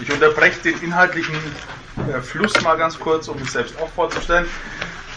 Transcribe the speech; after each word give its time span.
Ich 0.00 0.10
unterbreche 0.10 0.60
den 0.60 0.80
inhaltlichen 0.82 1.36
äh, 2.08 2.20
Fluss 2.20 2.60
mal 2.62 2.76
ganz 2.76 2.98
kurz, 2.98 3.28
um 3.28 3.38
mich 3.38 3.50
selbst 3.50 3.80
auch 3.80 3.88
vorzustellen. 3.90 4.46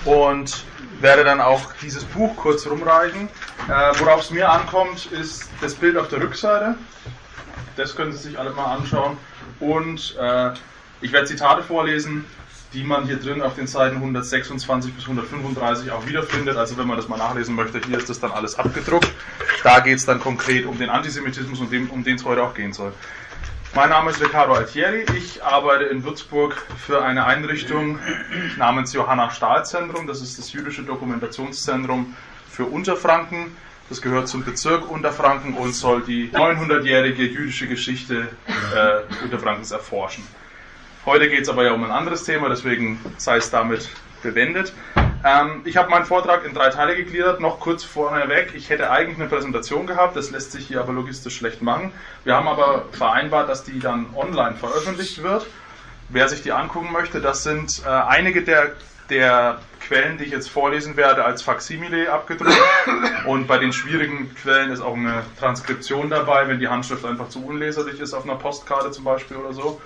Und 0.05 0.63
werde 1.01 1.23
dann 1.23 1.41
auch 1.41 1.73
dieses 1.81 2.03
Buch 2.03 2.35
kurz 2.35 2.65
rumreichen. 2.67 3.29
Äh, 3.67 3.99
Worauf 3.99 4.21
es 4.21 4.31
mir 4.31 4.49
ankommt, 4.49 5.07
ist 5.07 5.49
das 5.61 5.75
Bild 5.75 5.97
auf 5.97 6.07
der 6.09 6.21
Rückseite. 6.21 6.75
Das 7.75 7.95
können 7.95 8.11
Sie 8.11 8.17
sich 8.29 8.39
alle 8.39 8.51
mal 8.51 8.75
anschauen. 8.75 9.17
Und 9.59 10.15
äh, 10.19 10.51
ich 11.01 11.11
werde 11.11 11.27
Zitate 11.27 11.63
vorlesen, 11.63 12.25
die 12.73 12.83
man 12.83 13.05
hier 13.05 13.17
drin 13.17 13.41
auf 13.41 13.55
den 13.55 13.67
Seiten 13.67 13.97
126 13.97 14.93
bis 14.93 15.03
135 15.03 15.91
auch 15.91 16.05
wiederfindet. 16.05 16.57
Also 16.57 16.77
wenn 16.77 16.87
man 16.87 16.97
das 16.97 17.07
mal 17.07 17.17
nachlesen 17.17 17.55
möchte, 17.55 17.79
hier 17.79 17.97
ist 17.97 18.09
das 18.09 18.19
dann 18.19 18.31
alles 18.31 18.57
abgedruckt. 18.57 19.11
Da 19.63 19.79
geht 19.79 19.97
es 19.97 20.05
dann 20.05 20.19
konkret 20.19 20.65
um 20.65 20.77
den 20.77 20.89
Antisemitismus, 20.89 21.59
den, 21.69 21.87
um 21.89 22.03
den 22.03 22.15
es 22.15 22.25
heute 22.25 22.43
auch 22.43 22.53
gehen 22.53 22.73
soll. 22.73 22.93
Mein 23.77 23.91
Name 23.91 24.09
ist 24.09 24.19
Riccardo 24.19 24.55
Altieri. 24.55 25.05
Ich 25.15 25.43
arbeite 25.43 25.83
in 25.83 26.03
Würzburg 26.03 26.55
für 26.83 27.03
eine 27.03 27.27
Einrichtung 27.27 27.99
namens 28.57 28.91
Johanna 28.91 29.29
Stahl 29.29 29.67
Zentrum. 29.67 30.07
Das 30.07 30.19
ist 30.19 30.39
das 30.39 30.51
jüdische 30.51 30.81
Dokumentationszentrum 30.81 32.15
für 32.49 32.65
Unterfranken. 32.65 33.55
Das 33.87 34.01
gehört 34.01 34.29
zum 34.29 34.43
Bezirk 34.43 34.89
Unterfranken 34.89 35.53
und 35.53 35.75
soll 35.75 36.01
die 36.01 36.31
900-jährige 36.31 37.21
jüdische 37.25 37.67
Geschichte 37.67 38.29
äh, 38.47 39.23
Unterfrankens 39.23 39.69
erforschen. 39.69 40.23
Heute 41.05 41.29
geht 41.29 41.43
es 41.43 41.49
aber 41.49 41.63
ja 41.63 41.73
um 41.73 41.83
ein 41.83 41.91
anderes 41.91 42.23
Thema, 42.23 42.49
deswegen 42.49 42.99
sei 43.17 43.37
es 43.37 43.51
damit 43.51 43.89
bewendet. 44.23 44.73
Ähm, 45.23 45.61
ich 45.65 45.77
habe 45.77 45.89
meinen 45.89 46.05
Vortrag 46.05 46.45
in 46.45 46.53
drei 46.53 46.69
Teile 46.69 46.95
gegliedert. 46.95 47.39
Noch 47.39 47.59
kurz 47.59 47.83
vorneweg, 47.83 48.53
ich 48.55 48.69
hätte 48.69 48.89
eigentlich 48.91 49.19
eine 49.19 49.27
Präsentation 49.27 49.87
gehabt, 49.87 50.15
das 50.15 50.31
lässt 50.31 50.51
sich 50.51 50.67
hier 50.67 50.81
aber 50.81 50.93
logistisch 50.93 51.35
schlecht 51.35 51.61
machen. 51.61 51.91
Wir 52.23 52.35
haben 52.35 52.47
aber 52.47 52.85
vereinbart, 52.91 53.49
dass 53.49 53.63
die 53.63 53.79
dann 53.79 54.07
online 54.15 54.55
veröffentlicht 54.55 55.23
wird. 55.23 55.47
Wer 56.09 56.29
sich 56.29 56.41
die 56.41 56.51
angucken 56.51 56.91
möchte, 56.91 57.19
das 57.19 57.43
sind 57.43 57.81
äh, 57.85 57.89
einige 57.89 58.43
der, 58.43 58.75
der 59.09 59.59
Quellen, 59.81 60.17
die 60.17 60.25
ich 60.25 60.31
jetzt 60.31 60.49
vorlesen 60.49 60.97
werde, 60.97 61.25
als 61.25 61.41
Faksimile 61.41 62.11
abgedruckt. 62.11 62.57
Und 63.25 63.47
bei 63.47 63.57
den 63.57 63.73
schwierigen 63.73 64.33
Quellen 64.35 64.71
ist 64.71 64.81
auch 64.81 64.95
eine 64.95 65.23
Transkription 65.39 66.09
dabei, 66.09 66.47
wenn 66.47 66.59
die 66.59 66.67
Handschrift 66.67 67.05
einfach 67.05 67.29
zu 67.29 67.45
unleserlich 67.45 67.99
ist, 67.99 68.13
auf 68.13 68.23
einer 68.23 68.35
Postkarte 68.35 68.91
zum 68.91 69.03
Beispiel 69.03 69.37
oder 69.37 69.53
so. 69.53 69.81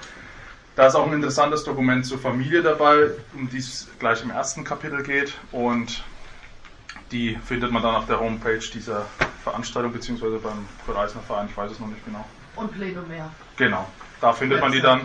Da 0.75 0.87
ist 0.87 0.95
auch 0.95 1.05
ein 1.05 1.13
interessantes 1.13 1.63
Dokument 1.63 2.05
zur 2.05 2.17
Familie 2.17 2.61
dabei, 2.61 3.11
um 3.33 3.49
die 3.49 3.57
es 3.57 3.87
gleich 3.99 4.23
im 4.23 4.31
ersten 4.31 4.63
Kapitel 4.63 5.03
geht. 5.03 5.33
Und 5.51 6.03
die 7.11 7.37
findet 7.45 7.71
man 7.71 7.83
dann 7.83 7.95
auf 7.95 8.05
der 8.05 8.19
Homepage 8.19 8.59
dieser 8.73 9.05
Veranstaltung, 9.43 9.91
beziehungsweise 9.91 10.37
beim 10.37 10.67
Verreisner 10.85 11.21
Verein, 11.21 11.47
ich 11.49 11.57
weiß 11.57 11.71
es 11.71 11.79
noch 11.79 11.87
nicht 11.87 12.03
genau. 12.05 12.25
Und 12.55 12.71
Plenum 12.73 13.07
mehr. 13.07 13.29
Genau, 13.57 13.87
da 14.21 14.33
findet 14.33 14.61
man 14.61 14.71
die 14.71 14.81
dann 14.81 15.01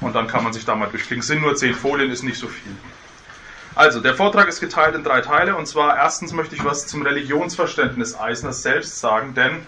und 0.00 0.14
dann 0.14 0.26
kann 0.26 0.44
man 0.44 0.52
sich 0.52 0.64
da 0.64 0.74
mal 0.74 0.88
durchklicken. 0.88 1.20
Es 1.20 1.26
sind 1.26 1.42
nur 1.42 1.56
zehn 1.56 1.74
Folien, 1.74 2.10
ist 2.10 2.22
nicht 2.22 2.38
so 2.38 2.46
viel. 2.46 2.72
Also, 3.74 4.00
der 4.00 4.14
Vortrag 4.14 4.48
ist 4.48 4.60
geteilt 4.60 4.94
in 4.94 5.04
drei 5.04 5.20
Teile 5.20 5.56
und 5.56 5.66
zwar 5.66 5.96
erstens 5.96 6.32
möchte 6.32 6.54
ich 6.54 6.64
was 6.64 6.86
zum 6.86 7.02
Religionsverständnis 7.02 8.18
Eisners 8.18 8.62
selbst 8.62 9.00
sagen, 9.00 9.34
denn 9.34 9.64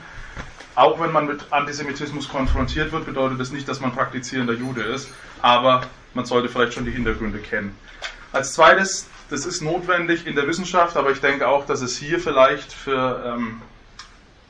auch 0.74 1.00
wenn 1.00 1.12
man 1.12 1.26
mit 1.26 1.52
Antisemitismus 1.52 2.28
konfrontiert 2.28 2.92
wird, 2.92 3.06
bedeutet 3.06 3.40
das 3.40 3.52
nicht, 3.52 3.68
dass 3.68 3.80
man 3.80 3.92
praktizierender 3.92 4.54
Jude 4.54 4.82
ist, 4.82 5.08
aber 5.40 5.82
man 6.14 6.24
sollte 6.24 6.48
vielleicht 6.48 6.74
schon 6.74 6.84
die 6.84 6.90
Hintergründe 6.90 7.38
kennen. 7.38 7.76
Als 8.32 8.54
zweites, 8.54 9.08
das 9.28 9.44
ist 9.44 9.60
notwendig 9.60 10.26
in 10.26 10.34
der 10.34 10.46
Wissenschaft, 10.46 10.96
aber 10.96 11.10
ich 11.10 11.20
denke 11.20 11.46
auch, 11.48 11.66
dass 11.66 11.82
es 11.82 11.96
hier 11.96 12.18
vielleicht 12.18 12.72
für, 12.72 13.22
ähm, 13.26 13.60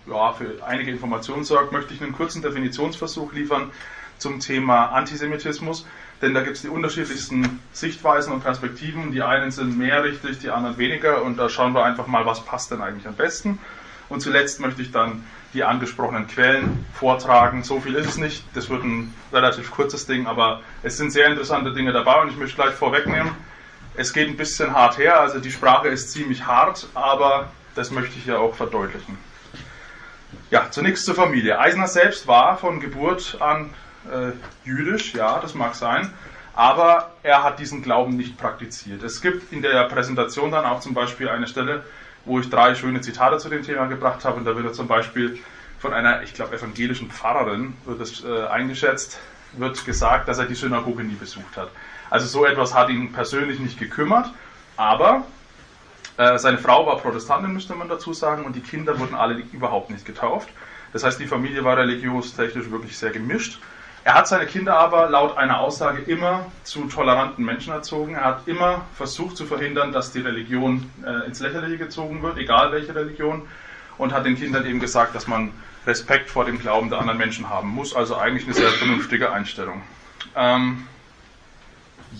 ja, 0.07 0.33
für 0.33 0.65
einige 0.65 0.91
Informationen 0.91 1.45
sorgt, 1.45 1.73
möchte 1.73 1.93
ich 1.95 2.01
einen 2.01 2.13
kurzen 2.13 2.43
Definitionsversuch 2.43 3.33
liefern 3.33 3.71
zum 4.19 4.39
Thema 4.39 4.87
Antisemitismus, 4.87 5.85
denn 6.21 6.35
da 6.35 6.43
gibt 6.43 6.57
es 6.57 6.63
die 6.63 6.69
unterschiedlichsten 6.69 7.59
Sichtweisen 7.73 8.33
und 8.33 8.45
Perspektiven. 8.45 9.11
Die 9.11 9.23
einen 9.23 9.51
sind 9.51 9.77
mehr 9.77 10.05
richtig, 10.05 10.39
die 10.39 10.51
anderen 10.51 10.79
weniger 10.79 11.23
und 11.23 11.37
da 11.37 11.49
schauen 11.49 11.75
wir 11.75 11.85
einfach 11.85 12.07
mal, 12.07 12.25
was 12.25 12.45
passt 12.45 12.71
denn 12.71 12.81
eigentlich 12.81 13.09
am 13.09 13.17
besten. 13.17 13.59
Und 14.13 14.21
zuletzt 14.21 14.61
möchte 14.61 14.83
ich 14.83 14.93
dann 14.93 15.25
die 15.55 15.65
angesprochenen 15.65 16.27
Quellen 16.27 16.85
vortragen. 16.95 17.63
So 17.63 17.81
viel 17.81 17.95
ist 17.95 18.07
es 18.07 18.17
nicht, 18.19 18.45
das 18.55 18.69
wird 18.69 18.85
ein 18.85 19.15
relativ 19.33 19.71
kurzes 19.71 20.07
Ding, 20.07 20.27
aber 20.27 20.61
es 20.83 20.97
sind 20.99 21.11
sehr 21.11 21.29
interessante 21.29 21.73
Dinge 21.73 21.93
dabei 21.93 22.21
und 22.21 22.29
ich 22.29 22.37
möchte 22.37 22.57
gleich 22.57 22.75
vorwegnehmen, 22.75 23.33
es 23.95 24.13
geht 24.13 24.29
ein 24.29 24.37
bisschen 24.37 24.75
hart 24.75 24.97
her, 24.99 25.21
also 25.21 25.39
die 25.39 25.51
Sprache 25.51 25.89
ist 25.89 26.13
ziemlich 26.13 26.47
hart, 26.47 26.89
aber 26.95 27.51
das 27.75 27.91
möchte 27.91 28.19
ich 28.19 28.27
ja 28.27 28.39
auch 28.39 28.55
verdeutlichen. 28.55 29.19
Ja, 30.51 30.71
zunächst 30.71 31.05
zur 31.05 31.15
Familie. 31.15 31.59
Eisner 31.59 31.89
selbst 31.89 32.27
war 32.27 32.57
von 32.57 32.81
Geburt 32.81 33.39
an 33.41 33.71
äh, 34.11 34.33
jüdisch, 34.67 35.15
ja, 35.15 35.39
das 35.41 35.55
mag 35.55 35.75
sein, 35.75 36.11
aber 36.55 37.13
er 37.23 37.43
hat 37.43 37.59
diesen 37.59 37.83
Glauben 37.83 38.17
nicht 38.17 38.37
praktiziert. 38.37 39.03
Es 39.03 39.21
gibt 39.23 39.53
in 39.53 39.63
der 39.63 39.85
Präsentation 39.85 40.51
dann 40.51 40.65
auch 40.65 40.81
zum 40.81 40.95
Beispiel 40.95 41.29
eine 41.29 41.47
Stelle, 41.47 41.83
wo 42.25 42.41
ich 42.41 42.51
drei 42.51 42.75
schöne 42.75 43.01
Zitate 43.01 43.39
zu 43.39 43.49
dem 43.49 43.63
Thema 43.63 43.87
gebracht 43.87 44.25
habe. 44.25 44.37
Und 44.37 44.45
da 44.45 44.55
wird 44.55 44.67
er 44.67 44.73
zum 44.73 44.89
Beispiel 44.89 45.39
von 45.79 45.93
einer, 45.93 46.23
ich 46.23 46.35
glaube, 46.35 46.55
evangelischen 46.55 47.11
Pfarrerin 47.11 47.75
wird 47.85 48.01
es 48.01 48.25
äh, 48.25 48.47
eingeschätzt, 48.47 49.19
wird 49.55 49.85
gesagt, 49.85 50.29
dass 50.29 50.39
er 50.39 50.47
die 50.47 50.55
Synagoge 50.55 51.03
nie 51.03 51.15
besucht 51.15 51.57
hat. 51.57 51.71
Also 52.09 52.27
so 52.27 52.47
etwas 52.47 52.75
hat 52.75 52.89
ihn 52.89 53.13
persönlich 53.13 53.59
nicht 53.59 53.79
gekümmert, 53.79 54.31
aber 54.77 55.25
äh, 56.19 56.39
seine 56.39 56.59
Frau 56.59 56.87
war 56.87 56.99
Protestantin, 56.99 57.53
müsste 57.53 57.75
man 57.75 57.89
dazu 57.89 58.13
sagen, 58.13 58.45
und 58.45 58.55
die 58.55 58.61
Kinder 58.61 58.99
wurden 58.99 59.15
alle 59.15 59.43
überhaupt 59.53 59.91
nicht 59.91 60.05
getauft. 60.05 60.49
Das 60.93 61.05
heißt, 61.05 61.19
die 61.19 61.27
Familie 61.27 61.65
war 61.65 61.77
religiös-technisch 61.77 62.71
wirklich 62.71 62.97
sehr 62.97 63.11
gemischt. 63.11 63.61
Er 64.05 64.15
hat 64.15 64.27
seine 64.27 64.47
Kinder 64.47 64.77
aber 64.77 65.09
laut 65.09 65.37
einer 65.37 65.61
Aussage 65.61 66.03
immer 66.03 66.47
zu 66.65 66.87
toleranten 66.87 67.45
Menschen 67.45 67.73
erzogen. 67.73 68.15
Er 68.15 68.25
hat 68.25 68.43
immer 68.47 68.85
versucht 68.97 69.37
zu 69.37 69.47
verhindern, 69.47 69.93
dass 69.93 70.13
die 70.13 70.21
Religion 70.21 70.91
äh, 71.07 71.27
ins 71.27 71.39
Lächerliche 71.39 71.79
gezogen 71.79 72.21
wird, 72.23 72.37
egal 72.37 72.73
welche 72.73 72.95
Religion, 72.95 73.47
und 73.99 74.13
hat 74.13 74.27
den 74.27 74.37
Kindern 74.37 74.67
eben 74.67 74.81
gesagt, 74.81 75.15
dass 75.15 75.29
man 75.29 75.53
Respekt 75.87 76.31
vor 76.31 76.45
dem 76.45 76.59
Glauben 76.59 76.91
der 76.91 76.99
anderen 76.99 77.19
Menschen 77.19 77.49
haben 77.49 77.69
muss. 77.69 77.95
Also 77.95 78.17
eigentlich 78.17 78.45
eine 78.45 78.55
sehr 78.55 78.71
vernünftige 78.71 79.31
Einstellung. 79.31 79.83
Ähm, 80.35 80.87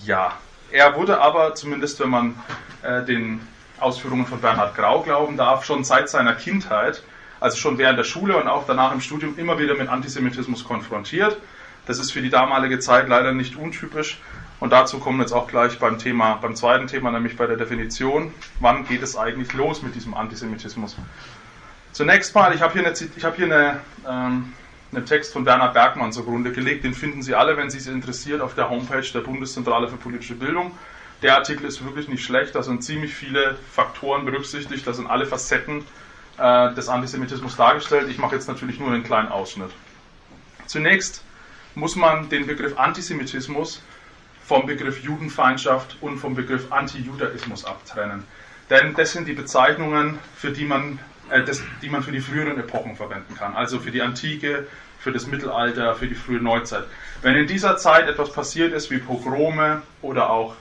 ja, 0.05 0.33
er 0.71 0.95
wurde 0.95 1.19
aber, 1.19 1.53
zumindest 1.55 1.99
wenn 1.99 2.09
man 2.09 2.35
äh, 2.81 3.03
den 3.03 3.45
Ausführungen 3.79 4.25
von 4.25 4.39
Bernhard 4.39 4.75
Grau 4.75 5.01
glauben 5.01 5.35
darf, 5.35 5.65
schon 5.65 5.83
seit 5.83 6.07
seiner 6.07 6.35
Kindheit, 6.35 7.03
also 7.41 7.57
schon 7.57 7.77
während 7.77 7.99
der 7.99 8.05
Schule 8.05 8.37
und 8.37 8.47
auch 8.47 8.65
danach 8.65 8.93
im 8.93 9.01
Studium, 9.01 9.37
immer 9.37 9.59
wieder 9.59 9.75
mit 9.75 9.89
Antisemitismus 9.89 10.63
konfrontiert. 10.63 11.37
Das 11.85 11.99
ist 11.99 12.11
für 12.11 12.21
die 12.21 12.29
damalige 12.29 12.79
Zeit 12.79 13.07
leider 13.07 13.33
nicht 13.33 13.55
untypisch. 13.55 14.19
Und 14.59 14.71
dazu 14.71 14.99
kommen 14.99 15.17
wir 15.17 15.23
jetzt 15.23 15.33
auch 15.33 15.47
gleich 15.47 15.77
beim 15.79 15.97
Thema, 15.97 16.35
beim 16.35 16.55
zweiten 16.55 16.87
Thema, 16.87 17.11
nämlich 17.11 17.35
bei 17.35 17.47
der 17.47 17.57
Definition. 17.57 18.33
Wann 18.61 18.87
geht 18.87 19.03
es 19.03 19.17
eigentlich 19.17 19.51
los 19.53 19.81
mit 19.81 19.93
diesem 19.93 20.13
Antisemitismus? 20.13 20.95
Zunächst 21.91 22.33
mal, 22.33 22.55
ich 22.55 22.61
habe 22.61 22.73
hier, 22.73 22.87
eine, 22.87 22.95
ich 23.15 23.25
hab 23.25 23.35
hier 23.35 23.45
eine, 23.45 23.81
ähm, 24.09 24.53
einen 24.93 25.05
Text 25.05 25.33
von 25.33 25.43
Bernhard 25.43 25.73
Bergmann 25.73 26.13
zugrunde 26.13 26.53
gelegt. 26.53 26.85
Den 26.85 26.93
finden 26.93 27.21
Sie 27.21 27.35
alle, 27.35 27.57
wenn 27.57 27.69
Sie 27.69 27.77
es 27.77 27.87
interessiert, 27.87 28.39
auf 28.39 28.55
der 28.55 28.69
Homepage 28.69 29.05
der 29.13 29.19
Bundeszentrale 29.19 29.89
für 29.89 29.97
politische 29.97 30.35
Bildung. 30.35 30.71
Der 31.21 31.35
Artikel 31.35 31.65
ist 31.65 31.83
wirklich 31.83 32.07
nicht 32.07 32.23
schlecht. 32.23 32.55
Da 32.55 32.63
sind 32.63 32.83
ziemlich 32.83 33.13
viele 33.13 33.57
Faktoren 33.71 34.23
berücksichtigt. 34.23 34.87
Da 34.87 34.93
sind 34.93 35.07
alle 35.07 35.25
Facetten 35.25 35.83
äh, 36.37 36.73
des 36.73 36.87
Antisemitismus 36.87 37.57
dargestellt. 37.57 38.07
Ich 38.09 38.17
mache 38.17 38.35
jetzt 38.35 38.47
natürlich 38.47 38.79
nur 38.79 38.89
einen 38.89 39.03
kleinen 39.03 39.29
Ausschnitt. 39.29 39.71
Zunächst 40.67 41.21
muss 41.75 41.95
man 41.95 42.29
den 42.29 42.45
Begriff 42.45 42.77
Antisemitismus 42.77 43.81
vom 44.45 44.65
Begriff 44.65 45.01
Judenfeindschaft 45.03 45.97
und 46.01 46.17
vom 46.17 46.35
Begriff 46.35 46.71
Antijudaismus 46.71 47.65
abtrennen. 47.65 48.23
Denn 48.69 48.93
das 48.95 49.13
sind 49.13 49.27
die 49.27 49.33
Bezeichnungen, 49.33 50.19
für 50.35 50.51
die 50.51 50.65
man, 50.65 50.99
äh, 51.29 51.43
das, 51.43 51.61
die 51.81 51.89
man 51.89 52.03
für 52.03 52.11
die 52.11 52.19
früheren 52.19 52.59
Epochen 52.59 52.95
verwenden 52.95 53.35
kann. 53.35 53.55
Also 53.55 53.79
für 53.79 53.91
die 53.91 54.01
Antike, 54.01 54.67
für 54.99 55.11
das 55.11 55.27
Mittelalter, 55.27 55.95
für 55.95 56.07
die 56.07 56.15
frühe 56.15 56.39
Neuzeit. 56.39 56.85
Wenn 57.21 57.35
in 57.35 57.47
dieser 57.47 57.77
Zeit 57.77 58.07
etwas 58.07 58.31
passiert 58.31 58.73
ist 58.73 58.91
wie 58.91 58.99
Pogrome 58.99 59.81
oder 60.01 60.29
auch 60.29 60.55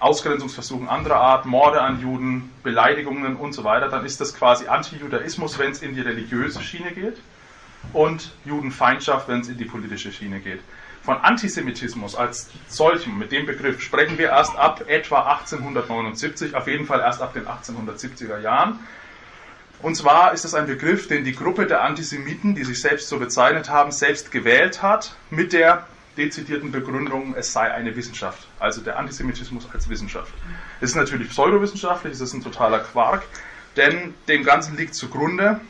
Ausgrenzungsversuchen 0.00 0.88
anderer 0.88 1.16
Art, 1.16 1.46
Morde 1.46 1.80
an 1.80 2.00
Juden, 2.00 2.50
Beleidigungen 2.62 3.36
und 3.36 3.52
so 3.52 3.64
weiter, 3.64 3.88
dann 3.88 4.04
ist 4.04 4.20
das 4.20 4.34
quasi 4.34 4.68
Antijudaismus, 4.68 5.58
wenn 5.58 5.72
es 5.72 5.82
in 5.82 5.94
die 5.94 6.00
religiöse 6.00 6.62
Schiene 6.62 6.92
geht 6.92 7.18
und 7.92 8.32
Judenfeindschaft, 8.44 9.28
wenn 9.28 9.40
es 9.40 9.48
in 9.48 9.58
die 9.58 9.64
politische 9.64 10.12
Schiene 10.12 10.40
geht. 10.40 10.60
Von 11.02 11.16
Antisemitismus 11.16 12.14
als 12.14 12.50
solchem, 12.68 13.18
mit 13.18 13.32
dem 13.32 13.46
Begriff, 13.46 13.80
sprechen 13.80 14.18
wir 14.18 14.28
erst 14.28 14.56
ab 14.56 14.84
etwa 14.88 15.22
1879, 15.38 16.54
auf 16.54 16.66
jeden 16.66 16.86
Fall 16.86 17.00
erst 17.00 17.22
ab 17.22 17.32
den 17.32 17.46
1870er 17.46 18.40
Jahren. 18.40 18.78
Und 19.80 19.94
zwar 19.94 20.32
ist 20.32 20.44
es 20.44 20.54
ein 20.54 20.66
Begriff, 20.66 21.06
den 21.06 21.24
die 21.24 21.34
Gruppe 21.34 21.66
der 21.66 21.82
Antisemiten, 21.82 22.54
die 22.54 22.64
sich 22.64 22.80
selbst 22.80 23.08
so 23.08 23.18
bezeichnet 23.18 23.70
haben, 23.70 23.92
selbst 23.92 24.32
gewählt 24.32 24.82
hat, 24.82 25.14
mit 25.30 25.52
der 25.52 25.86
dezidierten 26.16 26.72
Begründung, 26.72 27.34
es 27.36 27.52
sei 27.52 27.72
eine 27.72 27.94
Wissenschaft, 27.94 28.46
also 28.58 28.80
der 28.80 28.98
Antisemitismus 28.98 29.68
als 29.72 29.88
Wissenschaft. 29.88 30.32
Das 30.80 30.90
ist 30.90 30.96
natürlich 30.96 31.30
pseudowissenschaftlich, 31.30 32.12
das 32.12 32.20
ist 32.20 32.34
ein 32.34 32.42
totaler 32.42 32.80
Quark, 32.80 33.22
denn 33.76 34.14
dem 34.26 34.42
Ganzen 34.42 34.76
liegt 34.76 34.96
zugrunde, 34.96 35.60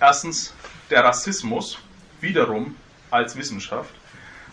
erstens 0.00 0.54
der 0.90 1.04
Rassismus 1.04 1.78
wiederum 2.20 2.76
als 3.10 3.36
Wissenschaft. 3.36 3.94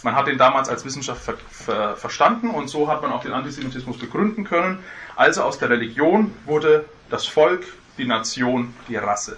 Man 0.03 0.15
hat 0.15 0.27
den 0.27 0.37
damals 0.37 0.67
als 0.67 0.83
Wissenschaft 0.83 1.23
ver 1.23 1.37
ver 1.49 1.95
verstanden 1.95 2.49
und 2.49 2.67
so 2.67 2.89
hat 2.89 3.01
man 3.01 3.11
auch 3.11 3.23
den 3.23 3.31
Antisemitismus 3.31 3.97
begründen 3.97 4.43
können. 4.43 4.79
Also 5.15 5.43
aus 5.43 5.59
der 5.59 5.69
Religion 5.69 6.33
wurde 6.45 6.85
das 7.09 7.25
Volk, 7.25 7.65
die 7.97 8.05
Nation, 8.05 8.73
die 8.89 8.97
Rasse. 8.97 9.37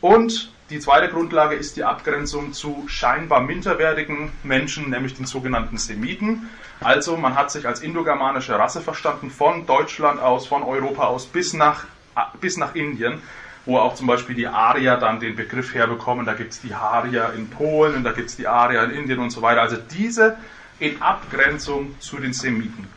Und 0.00 0.50
die 0.70 0.80
zweite 0.80 1.08
Grundlage 1.08 1.54
ist 1.56 1.76
die 1.76 1.84
Abgrenzung 1.84 2.52
zu 2.52 2.84
scheinbar 2.88 3.40
minderwertigen 3.40 4.32
Menschen, 4.42 4.90
nämlich 4.90 5.14
den 5.14 5.24
sogenannten 5.24 5.78
Semiten. 5.78 6.50
Also 6.80 7.16
man 7.16 7.36
hat 7.36 7.50
sich 7.50 7.66
als 7.66 7.80
indogermanische 7.80 8.58
Rasse 8.58 8.80
verstanden, 8.80 9.30
von 9.30 9.66
Deutschland 9.66 10.20
aus, 10.20 10.46
von 10.46 10.62
Europa 10.62 11.04
aus 11.04 11.26
bis 11.26 11.54
nach, 11.54 11.84
bis 12.40 12.56
nach 12.56 12.74
Indien, 12.74 13.22
wo 13.68 13.76
auch 13.78 13.94
zum 13.94 14.06
Beispiel 14.06 14.34
die 14.34 14.46
Arier 14.46 14.96
dann 14.96 15.20
den 15.20 15.36
Begriff 15.36 15.74
herbekommen. 15.74 16.24
Da 16.24 16.32
gibt 16.32 16.54
es 16.54 16.60
die 16.62 16.74
Harier 16.74 17.34
in 17.36 17.50
Polen 17.50 17.96
und 17.96 18.02
da 18.04 18.12
gibt 18.12 18.30
es 18.30 18.36
die 18.36 18.48
Arier 18.48 18.82
in 18.84 18.92
Indien 18.92 19.18
und 19.18 19.28
so 19.28 19.42
weiter. 19.42 19.60
Also 19.60 19.76
diese 19.76 20.38
in 20.78 21.02
Abgrenzung 21.02 21.94
zu 22.00 22.16
den 22.16 22.32
Semiten. 22.32 22.88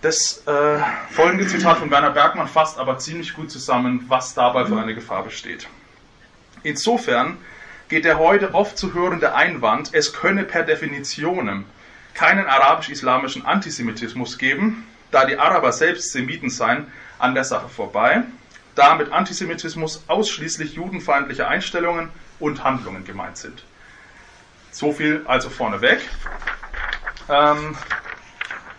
Das 0.00 0.42
äh, 0.46 0.78
folgende 1.10 1.46
Zitat 1.46 1.76
von 1.76 1.90
Werner 1.90 2.12
Bergmann 2.12 2.48
fasst 2.48 2.78
aber 2.78 2.96
ziemlich 2.98 3.34
gut 3.34 3.50
zusammen, 3.50 4.06
was 4.08 4.32
dabei 4.32 4.64
für 4.64 4.80
eine 4.80 4.94
Gefahr 4.94 5.22
besteht. 5.22 5.68
Insofern 6.62 7.36
geht 7.90 8.06
der 8.06 8.18
heute 8.18 8.54
oft 8.54 8.78
zu 8.78 8.94
hörende 8.94 9.34
Einwand, 9.34 9.90
es 9.92 10.14
könne 10.14 10.44
per 10.44 10.62
Definition 10.62 11.66
keinen 12.14 12.46
arabisch-islamischen 12.46 13.44
Antisemitismus 13.44 14.38
geben, 14.38 14.86
da 15.10 15.26
die 15.26 15.38
Araber 15.38 15.72
selbst 15.72 16.12
Semiten 16.12 16.48
seien, 16.48 16.86
an 17.18 17.34
der 17.34 17.44
Sache 17.44 17.68
vorbei, 17.68 18.24
da 18.76 18.94
mit 18.94 19.10
Antisemitismus 19.10 20.04
ausschließlich 20.06 20.74
judenfeindliche 20.74 21.48
Einstellungen 21.48 22.10
und 22.38 22.62
Handlungen 22.62 23.04
gemeint 23.04 23.38
sind. 23.38 23.64
So 24.70 24.92
viel 24.92 25.22
also 25.26 25.50
vorneweg. 25.50 26.00
Ähm, 27.28 27.76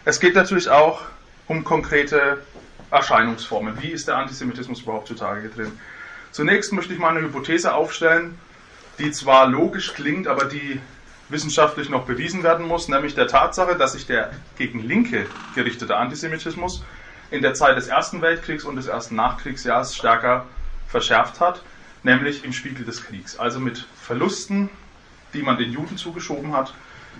es 0.05 0.19
geht 0.19 0.35
natürlich 0.35 0.69
auch 0.69 1.01
um 1.47 1.63
konkrete 1.63 2.43
Erscheinungsformen. 2.91 3.81
Wie 3.81 3.89
ist 3.89 4.07
der 4.07 4.15
Antisemitismus 4.17 4.81
überhaupt 4.81 5.07
zutage 5.07 5.41
getreten? 5.41 5.77
Zunächst 6.31 6.71
möchte 6.71 6.93
ich 6.93 6.99
mal 6.99 7.09
eine 7.09 7.21
Hypothese 7.21 7.73
aufstellen, 7.73 8.37
die 8.99 9.11
zwar 9.11 9.47
logisch 9.47 9.93
klingt, 9.93 10.27
aber 10.27 10.45
die 10.45 10.79
wissenschaftlich 11.29 11.89
noch 11.89 12.05
bewiesen 12.05 12.43
werden 12.43 12.65
muss, 12.65 12.87
nämlich 12.87 13.15
der 13.15 13.27
Tatsache, 13.27 13.75
dass 13.75 13.93
sich 13.93 14.05
der 14.05 14.31
gegen 14.57 14.87
Linke 14.87 15.25
gerichtete 15.55 15.97
Antisemitismus 15.97 16.83
in 17.31 17.41
der 17.41 17.53
Zeit 17.53 17.77
des 17.77 17.87
Ersten 17.87 18.21
Weltkriegs 18.21 18.63
und 18.63 18.75
des 18.75 18.87
ersten 18.87 19.15
Nachkriegsjahres 19.15 19.95
stärker 19.95 20.45
verschärft 20.87 21.39
hat, 21.39 21.61
nämlich 22.03 22.45
im 22.45 22.53
Spiegel 22.53 22.85
des 22.85 23.03
Kriegs. 23.03 23.37
Also 23.37 23.59
mit 23.59 23.85
Verlusten, 24.01 24.69
die 25.33 25.41
man 25.41 25.57
den 25.57 25.71
Juden 25.71 25.97
zugeschoben 25.97 26.53
hat. 26.55 26.73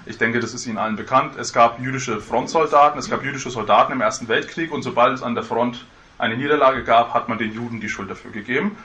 Ich 0.06 0.18
denke, 0.18 0.40
das 0.40 0.54
ist 0.54 0.66
Ihnen 0.66 0.78
allen 0.78 0.96
bekannt. 0.96 1.36
Es 1.38 1.52
gab 1.52 1.80
jüdische 1.80 2.22
Frontsoldaten, 2.22 3.00
es 3.00 3.10
gab 3.10 3.24
jüdische 3.24 3.50
Soldaten 3.50 3.92
im 3.92 4.02
Ersten 4.02 4.28
Weltkrieg 4.28 4.72
und 4.72 4.84
sobald 4.84 5.14
es 5.14 5.24
an 5.24 5.36
der 5.36 5.44
Front 5.44 5.86
eine 6.18 6.38
Niederlage 6.38 6.84
gab, 6.84 7.14
hat 7.14 7.30
man 7.30 7.38
den 7.38 7.54
Juden 7.54 7.80
die 7.80 7.90
Schuld 7.90 8.10
dafür 8.10 8.32
gegeben. 8.32 8.78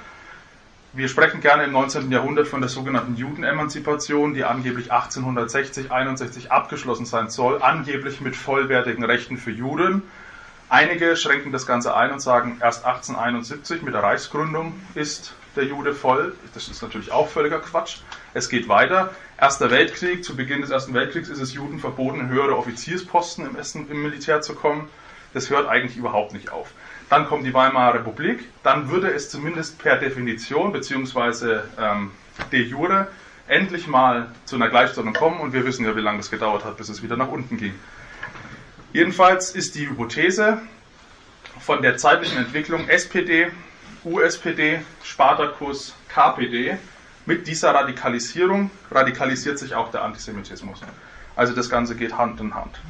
Wir 0.95 1.09
sprechen 1.09 1.41
gerne 1.41 1.65
im 1.65 1.73
19. 1.73 2.11
Jahrhundert 2.11 2.49
von 2.49 2.61
der 2.61 2.69
sogenannten 2.69 3.17
Judenemanzipation, 3.17 4.35
die 4.35 4.45
angeblich 4.45 4.93
1860, 4.93 5.91
61 5.91 6.53
abgeschlossen 6.53 7.07
sein 7.07 7.31
soll, 7.31 7.63
angeblich 7.63 8.21
mit 8.21 8.37
vollwertigen 8.37 9.03
Rechten 9.03 9.39
für 9.39 9.51
Juden. 9.51 10.03
Einige 10.73 11.19
schränken 11.19 11.53
das 11.53 11.67
Ganze 11.67 11.95
ein 11.95 12.13
und 12.13 12.21
sagen, 12.21 12.57
erst 12.63 12.87
1871 12.87 13.83
mit 13.83 13.93
der 13.93 14.03
Reichsgründung 14.03 14.73
ist 14.95 15.35
der 15.55 15.65
Jude 15.65 15.93
voll. 15.93 16.35
Das 16.55 16.69
ist 16.69 16.81
natürlich 16.81 17.13
auch 17.13 17.29
völliger 17.29 17.59
Quatsch. 17.59 17.99
Es 18.33 18.49
geht 18.49 18.71
weiter. 18.71 19.15
Erster 19.39 19.71
Weltkrieg, 19.71 20.25
zu 20.25 20.35
Beginn 20.35 20.63
des 20.63 20.71
Ersten 20.71 20.95
Weltkriegs 20.95 21.29
ist 21.29 21.41
es 21.41 21.53
Juden 21.53 21.79
verboten, 21.79 22.31
höhere 22.31 22.57
Offiziersposten 22.57 23.45
im, 23.45 23.57
Essen, 23.57 23.91
im 23.91 24.03
Militär 24.03 24.41
zu 24.41 24.55
kommen. 24.55 24.89
Das 25.35 25.51
hört 25.51 25.69
eigentlich 25.69 25.99
überhaupt 25.99 26.33
nicht 26.33 26.51
auf. 26.51 26.71
Dann 27.11 27.27
kommt 27.27 27.45
die 27.45 27.53
Weimarer 27.53 27.97
Republik. 27.97 28.49
Dann 28.63 28.91
würde 28.91 29.13
es 29.13 29.29
zumindest 29.29 29.79
per 29.79 29.99
Definition 29.99 30.73
bzw. 30.73 31.59
Ähm, 31.79 32.13
de 32.51 32.63
jure 32.63 33.09
endlich 33.47 33.89
mal 33.89 34.29
zu 34.47 34.57
einer 34.57 34.71
Gleichstellung 34.71 35.13
kommen. 35.13 35.39
Und 35.39 35.53
wir 35.53 35.67
wissen 35.67 35.85
ja, 35.85 35.95
wie 35.95 36.01
lange 36.01 36.17
das 36.17 36.31
gedauert 36.31 36.65
hat, 36.65 36.79
bis 36.79 36.89
es 36.89 37.03
wieder 37.03 37.19
nach 37.19 37.29
unten 37.29 37.59
ging. 37.59 37.75
Jedenfalls 38.93 39.53
ist 39.53 39.75
die 39.75 39.89
Hypothese 39.89 40.61
von 41.61 41.81
der 41.81 41.97
zeitlichen 41.97 42.37
Entwicklung 42.37 42.89
SPD, 42.89 43.51
USPD, 44.05 44.83
Spartakus, 45.03 45.95
KPD. 46.09 46.77
Mit 47.25 47.47
dieser 47.47 47.73
Radikalisierung 47.73 48.71
radikalisiert 48.91 49.59
sich 49.59 49.75
auch 49.75 49.91
der 49.91 50.03
Antisemitismus. 50.03 50.81
Also 51.37 51.55
das 51.55 51.71
Ganze 51.71 51.95
geht 51.95 52.19
Hand 52.19 52.41
in 52.41 52.55
Hand. 52.55 52.81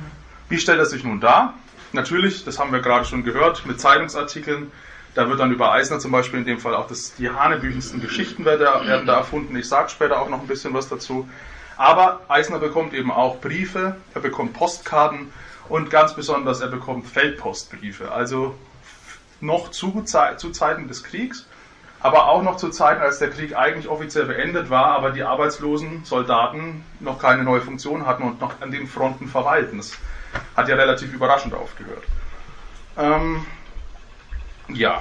Wie 0.49 0.59
stellt 0.59 0.79
er 0.79 0.87
sich 0.87 1.05
nun 1.05 1.21
dar? 1.21 1.55
Natürlich, 1.93 2.45
das 2.45 2.59
haben 2.59 2.73
wir 2.73 2.81
gerade 2.81 3.05
schon 3.05 3.23
gehört, 3.23 3.65
mit 3.67 3.79
Zeitungsartikeln. 3.81 4.73
Da 5.15 5.29
wird 5.29 5.39
dann 5.39 5.53
über 5.53 5.73
Eisner 5.73 5.99
zum 6.01 6.11
Beispiel 6.11 6.41
in 6.41 6.47
dem 6.47 6.59
Fall 6.59 6.75
auch 6.75 6.89
das, 6.89 7.15
die 7.15 7.29
hanebüchensten 7.29 8.01
Geschichten 8.01 8.45
werden 8.45 9.07
da, 9.07 9.17
erfunden. 9.19 9.55
Ich 9.55 9.69
sage 9.69 9.91
später 9.91 10.21
auch 10.21 10.31
noch 10.31 10.41
ein 10.41 10.47
bisschen 10.47 10.73
was 10.73 10.89
dazu. 10.89 11.29
Aber 11.77 12.23
Eisner 12.29 12.59
bekommt 12.59 12.95
eben 12.95 13.13
auch 13.13 13.41
Briefe, 13.41 13.97
er 14.15 14.21
bekommt 14.21 14.55
Postkarten 14.55 15.31
und 15.73 15.89
ganz 15.89 16.15
besonders 16.15 16.61
er 16.61 16.69
bekommt 16.69 17.07
Feldpostbriefe. 17.07 18.13
Also 18.13 18.55
noch 19.41 19.71
zu, 19.71 20.05
zu 20.37 20.51
Zeiten 20.51 20.87
des 20.87 21.03
Kriegs, 21.03 21.47
aber 21.99 22.29
auch 22.29 22.43
noch 22.43 22.59
zu 22.59 22.69
Zeiten, 22.69 23.01
als 23.01 23.21
der 23.21 23.31
Krieg 23.31 23.57
eigentlich 23.57 23.89
offiziell 23.89 24.27
beendet 24.27 24.69
war, 24.69 24.89
aber 24.89 25.13
die 25.13 25.23
arbeitslosen 25.23 26.05
Soldaten 26.05 26.85
noch 27.01 27.19
keine 27.19 27.43
neue 27.43 27.63
Funktion 27.63 28.05
hatten 28.05 28.23
und 28.23 28.39
noch 28.39 28.61
an 28.61 28.71
den 28.71 28.87
Fronten 28.87 29.29
verweilten. 29.29 29.79
Das 29.79 29.97
hat 30.55 30.69
ja 30.69 30.77
relativ 30.77 31.11
überraschend 31.15 31.55
aufgehört. 31.55 32.05
Ähm, 32.99 33.47
ja. 34.69 35.01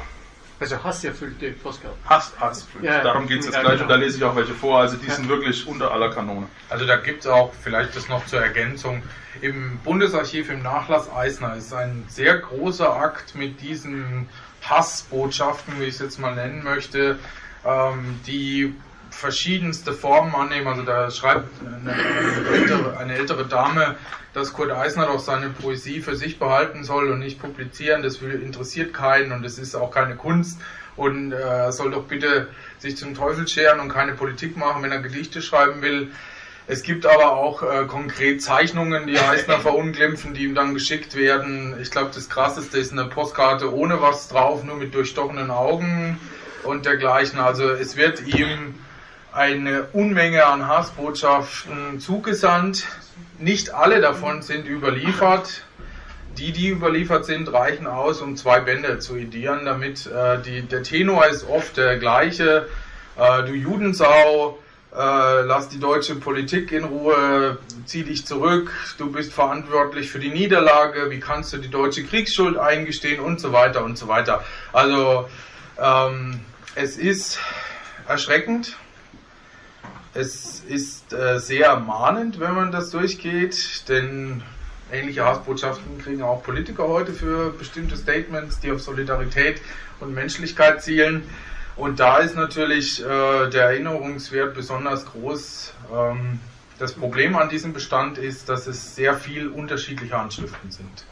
Also 0.61 0.83
hasserfüllte 0.83 1.51
Postkarten. 1.53 1.97
Hass, 2.07 2.33
hasserfüllt. 2.39 2.85
Ja, 2.85 3.01
Darum 3.01 3.25
geht 3.25 3.39
es 3.39 3.47
jetzt 3.47 3.55
ja, 3.55 3.61
gleich 3.61 3.79
genau. 3.79 3.85
und 3.85 3.89
da 3.89 3.95
lese 3.95 4.17
ich 4.17 4.23
auch 4.23 4.35
welche 4.35 4.53
vor. 4.53 4.79
Also 4.79 4.95
die 4.95 5.09
sind 5.09 5.27
wirklich 5.27 5.65
unter 5.65 5.91
aller 5.91 6.11
Kanone. 6.11 6.45
Also 6.69 6.85
da 6.85 6.97
gibt 6.97 7.21
es 7.21 7.27
auch 7.27 7.51
vielleicht 7.63 7.95
das 7.95 8.07
noch 8.09 8.23
zur 8.27 8.41
Ergänzung. 8.41 9.01
Im 9.41 9.79
Bundesarchiv 9.79 10.51
im 10.51 10.61
Nachlass 10.61 11.11
Eisner 11.11 11.55
ist 11.55 11.73
ein 11.73 12.05
sehr 12.09 12.37
großer 12.37 12.95
Akt 12.95 13.33
mit 13.33 13.59
diesen 13.59 14.29
Hassbotschaften, 14.61 15.79
wie 15.79 15.85
ich 15.85 15.95
es 15.95 15.99
jetzt 15.99 16.19
mal 16.19 16.35
nennen 16.35 16.63
möchte, 16.63 17.17
ähm, 17.65 18.19
die 18.27 18.75
verschiedenste 19.11 19.93
Formen 19.93 20.33
annehmen. 20.33 20.67
Also 20.67 20.81
da 20.83 21.11
schreibt 21.11 21.49
eine, 21.61 21.93
eine, 21.93 22.57
ältere, 22.57 22.97
eine, 22.97 23.15
ältere, 23.15 23.45
Dame, 23.45 23.95
dass 24.33 24.53
Kurt 24.53 24.71
Eisner 24.71 25.05
doch 25.05 25.19
seine 25.19 25.49
Poesie 25.49 26.01
für 26.01 26.15
sich 26.15 26.39
behalten 26.39 26.83
soll 26.83 27.11
und 27.11 27.19
nicht 27.19 27.39
publizieren. 27.39 28.01
Das 28.01 28.17
interessiert 28.21 28.93
keinen 28.93 29.31
und 29.31 29.45
es 29.45 29.59
ist 29.59 29.75
auch 29.75 29.91
keine 29.91 30.15
Kunst. 30.15 30.59
Und 30.95 31.31
äh, 31.31 31.71
soll 31.71 31.91
doch 31.91 32.03
bitte 32.03 32.49
sich 32.79 32.97
zum 32.97 33.13
Teufel 33.13 33.47
scheren 33.47 33.79
und 33.79 33.89
keine 33.89 34.13
Politik 34.13 34.57
machen, 34.57 34.83
wenn 34.83 34.91
er 34.91 35.01
Gedichte 35.01 35.41
schreiben 35.41 35.81
will. 35.81 36.11
Es 36.67 36.83
gibt 36.83 37.05
aber 37.05 37.33
auch 37.33 37.63
äh, 37.63 37.85
konkret 37.85 38.41
Zeichnungen, 38.41 39.07
die 39.07 39.17
Eisner 39.19 39.59
verunglimpfen, 39.61 40.33
die 40.33 40.43
ihm 40.45 40.55
dann 40.55 40.73
geschickt 40.73 41.15
werden. 41.15 41.75
Ich 41.81 41.91
glaube, 41.91 42.11
das 42.13 42.29
krasseste 42.29 42.77
ist 42.77 42.91
eine 42.91 43.05
Postkarte 43.05 43.73
ohne 43.73 44.01
was 44.01 44.27
drauf, 44.29 44.63
nur 44.63 44.75
mit 44.75 44.93
durchstochenen 44.93 45.49
Augen 45.49 46.19
und 46.63 46.85
dergleichen. 46.85 47.39
Also 47.39 47.69
es 47.69 47.97
wird 47.97 48.25
ihm 48.27 48.75
eine 49.33 49.83
Unmenge 49.93 50.45
an 50.45 50.67
Hassbotschaften 50.67 51.99
zugesandt. 51.99 52.85
Nicht 53.39 53.73
alle 53.73 54.01
davon 54.01 54.41
sind 54.41 54.67
überliefert. 54.67 55.63
Die, 56.37 56.51
die 56.51 56.69
überliefert 56.69 57.25
sind, 57.25 57.51
reichen 57.51 57.87
aus, 57.87 58.21
um 58.21 58.37
zwei 58.37 58.61
Bände 58.61 58.99
zu 58.99 59.15
edieren, 59.17 59.65
damit 59.65 60.05
äh, 60.07 60.41
die, 60.41 60.61
der 60.61 60.83
Tenor 60.83 61.27
ist 61.27 61.47
oft 61.47 61.75
der 61.75 61.97
gleiche. 61.97 62.67
Äh, 63.17 63.43
du 63.43 63.53
Judensau, 63.53 64.57
äh, 64.93 65.41
lass 65.41 65.67
die 65.67 65.79
deutsche 65.79 66.15
Politik 66.15 66.71
in 66.71 66.85
Ruhe, 66.85 67.57
zieh 67.85 68.03
dich 68.03 68.25
zurück, 68.25 68.71
du 68.97 69.11
bist 69.11 69.33
verantwortlich 69.33 70.09
für 70.09 70.19
die 70.19 70.29
Niederlage, 70.29 71.09
wie 71.09 71.19
kannst 71.19 71.51
du 71.51 71.57
die 71.57 71.69
deutsche 71.69 72.05
Kriegsschuld 72.05 72.57
eingestehen 72.57 73.19
und 73.19 73.41
so 73.41 73.51
weiter 73.51 73.83
und 73.83 73.97
so 73.97 74.07
weiter. 74.07 74.43
Also 74.71 75.29
ähm, 75.81 76.39
es 76.75 76.97
ist 76.97 77.39
erschreckend, 78.07 78.77
es 80.13 80.61
ist 80.67 81.13
äh, 81.13 81.39
sehr 81.39 81.79
mahnend, 81.79 82.39
wenn 82.39 82.53
man 82.53 82.71
das 82.71 82.89
durchgeht, 82.89 83.87
denn 83.87 84.43
ähnliche 84.91 85.25
Hassbotschaften 85.25 85.99
kriegen 85.99 86.21
auch 86.21 86.43
Politiker 86.43 86.87
heute 86.87 87.13
für 87.13 87.51
bestimmte 87.51 87.95
Statements, 87.95 88.59
die 88.59 88.71
auf 88.71 88.81
Solidarität 88.81 89.61
und 89.99 90.13
Menschlichkeit 90.13 90.83
zielen. 90.83 91.23
Und 91.77 91.99
da 91.99 92.17
ist 92.17 92.35
natürlich 92.35 93.01
äh, 93.01 93.49
der 93.49 93.63
Erinnerungswert 93.63 94.53
besonders 94.53 95.05
groß. 95.05 95.73
Ähm, 95.93 96.39
das 96.77 96.93
Problem 96.93 97.35
an 97.37 97.47
diesem 97.47 97.73
Bestand 97.73 98.17
ist, 98.17 98.49
dass 98.49 98.67
es 98.67 98.95
sehr 98.95 99.15
viel 99.15 99.47
unterschiedliche 99.47 100.17
Handschriften 100.17 100.71
sind. 100.71 101.05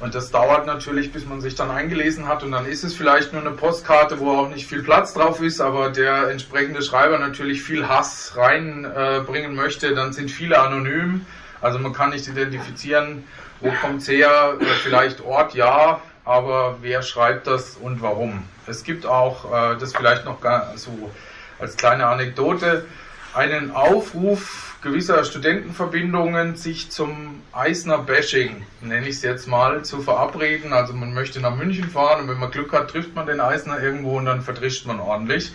Und 0.00 0.14
das 0.14 0.30
dauert 0.30 0.64
natürlich, 0.64 1.12
bis 1.12 1.26
man 1.26 1.42
sich 1.42 1.54
dann 1.54 1.70
eingelesen 1.70 2.26
hat 2.26 2.42
und 2.42 2.52
dann 2.52 2.64
ist 2.64 2.84
es 2.84 2.94
vielleicht 2.94 3.34
nur 3.34 3.42
eine 3.42 3.50
Postkarte, 3.50 4.18
wo 4.18 4.30
auch 4.30 4.48
nicht 4.48 4.66
viel 4.66 4.82
Platz 4.82 5.12
drauf 5.12 5.42
ist, 5.42 5.60
aber 5.60 5.90
der 5.90 6.30
entsprechende 6.30 6.80
Schreiber 6.80 7.18
natürlich 7.18 7.62
viel 7.62 7.86
Hass 7.86 8.32
reinbringen 8.34 9.52
äh, 9.52 9.54
möchte. 9.54 9.94
Dann 9.94 10.14
sind 10.14 10.30
viele 10.30 10.58
anonym, 10.58 11.26
also 11.60 11.78
man 11.78 11.92
kann 11.92 12.10
nicht 12.10 12.26
identifizieren, 12.26 13.24
wo 13.60 13.70
kommt 13.82 14.00
es 14.00 14.08
her, 14.08 14.54
vielleicht 14.82 15.20
Ort 15.20 15.52
ja, 15.52 16.00
aber 16.24 16.78
wer 16.80 17.02
schreibt 17.02 17.46
das 17.46 17.76
und 17.76 18.00
warum. 18.00 18.44
Es 18.66 18.84
gibt 18.84 19.04
auch, 19.04 19.52
äh, 19.52 19.76
das 19.78 19.94
vielleicht 19.94 20.24
noch 20.24 20.38
so 20.76 21.10
als 21.58 21.76
kleine 21.76 22.06
Anekdote, 22.06 22.86
einen 23.34 23.70
Aufruf 23.72 24.76
gewisser 24.82 25.24
Studentenverbindungen, 25.24 26.56
sich 26.56 26.90
zum 26.90 27.42
Eisner 27.52 27.98
Bashing, 27.98 28.64
nenne 28.80 29.06
ich 29.08 29.16
es 29.16 29.22
jetzt 29.22 29.46
mal, 29.46 29.82
zu 29.84 30.00
verabreden. 30.00 30.72
Also 30.72 30.94
man 30.94 31.12
möchte 31.12 31.40
nach 31.40 31.54
München 31.54 31.90
fahren 31.90 32.22
und 32.22 32.28
wenn 32.28 32.38
man 32.38 32.50
Glück 32.50 32.72
hat, 32.72 32.90
trifft 32.90 33.14
man 33.14 33.26
den 33.26 33.40
Eisner 33.40 33.80
irgendwo 33.80 34.18
und 34.18 34.24
dann 34.24 34.42
verdrischt 34.42 34.86
man 34.86 35.00
ordentlich. 35.00 35.52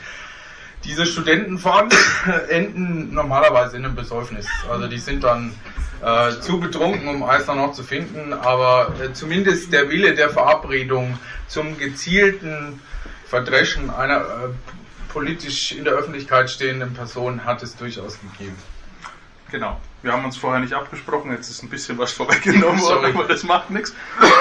Diese 0.84 1.06
Studentenfahrten 1.06 1.98
enden 2.50 3.14
normalerweise 3.14 3.78
in 3.78 3.86
einem 3.86 3.96
Besäufnis. 3.96 4.48
Also 4.70 4.88
die 4.88 5.00
sind 5.00 5.24
dann 5.24 5.54
äh, 6.04 6.40
zu 6.40 6.60
betrunken, 6.60 7.08
um 7.08 7.24
Eisner 7.24 7.56
noch 7.56 7.74
zu 7.74 7.82
finden, 7.82 8.34
aber 8.34 8.94
äh, 9.02 9.14
zumindest 9.14 9.74
der 9.74 9.90
Wille 9.90 10.14
der 10.14 10.30
Verabredung 10.30 11.18
zum 11.48 11.78
gezielten 11.80 12.80
Verdreschen 13.26 13.90
einer 13.90 14.22
äh, 14.22 14.85
politisch 15.16 15.72
in 15.72 15.86
der 15.86 15.94
Öffentlichkeit 15.94 16.50
stehenden 16.50 16.94
Person 16.94 17.46
hat 17.46 17.64
es 17.64 17.78
durchaus 17.78 18.20
gegeben. 18.20 18.58
Genau. 19.50 19.80
Wir 20.02 20.12
haben 20.12 20.26
uns 20.26 20.36
vorher 20.36 20.60
nicht 20.60 20.74
abgesprochen, 20.74 21.32
jetzt 21.32 21.50
ist 21.50 21.64
ein 21.64 21.70
bisschen 21.70 21.98
was 21.98 22.12
vorweggenommen 22.20 22.82
worden, 22.82 23.16
aber 23.16 23.24
das 23.24 23.44
macht 23.44 23.70
nichts. 23.70 23.94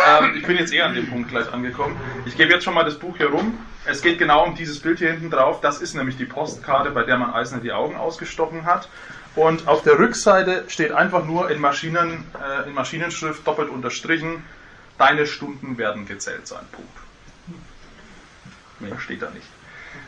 Ähm, 0.09 0.35
ich 0.37 0.45
bin 0.45 0.57
jetzt 0.57 0.73
eher 0.73 0.87
an 0.87 0.97
dem 0.97 1.09
Punkt 1.09 1.31
gleich 1.31 1.53
angekommen. 1.53 1.97
Ich 2.27 2.37
gebe 2.37 2.53
jetzt 2.53 2.65
schon 2.65 2.75
mal 2.75 2.85
das 2.85 2.99
Buch 2.99 3.17
hier 3.17 3.29
rum. 3.29 3.57
Es 3.87 4.03
geht 4.03 4.19
genau 4.19 4.45
um 4.47 4.57
dieses 4.57 4.81
Bild 4.81 4.99
hier 4.99 5.13
hinten 5.13 5.31
drauf. 5.31 5.61
Das 5.61 5.81
ist 5.81 5.95
nämlich 5.95 6.17
die 6.17 6.25
Postkarte, 6.25 6.91
bei 6.91 7.05
der 7.05 7.19
man 7.19 7.33
Eisner 7.33 7.61
die 7.61 7.73
Augen 7.73 7.95
ausgestochen 7.95 8.67
hat. 8.67 8.89
Und 9.37 9.69
auf 9.69 9.85
der 9.85 9.97
Rückseite 10.01 10.65
steht 10.67 10.91
einfach 10.91 11.25
nur 11.25 11.53
in, 11.53 11.61
Maschinen, 11.61 12.25
äh, 12.35 12.67
in 12.67 12.75
Maschinenschrift 12.75 13.47
doppelt 13.47 13.71
unterstrichen, 13.71 14.43
deine 14.99 15.29
Stunden 15.29 15.79
werden 15.79 16.05
gezählt 16.05 16.49
sein. 16.49 16.65
Punkt. 16.73 16.99
Mehr 18.81 18.99
steht 18.99 19.23
da 19.23 19.31
nicht. 19.31 19.47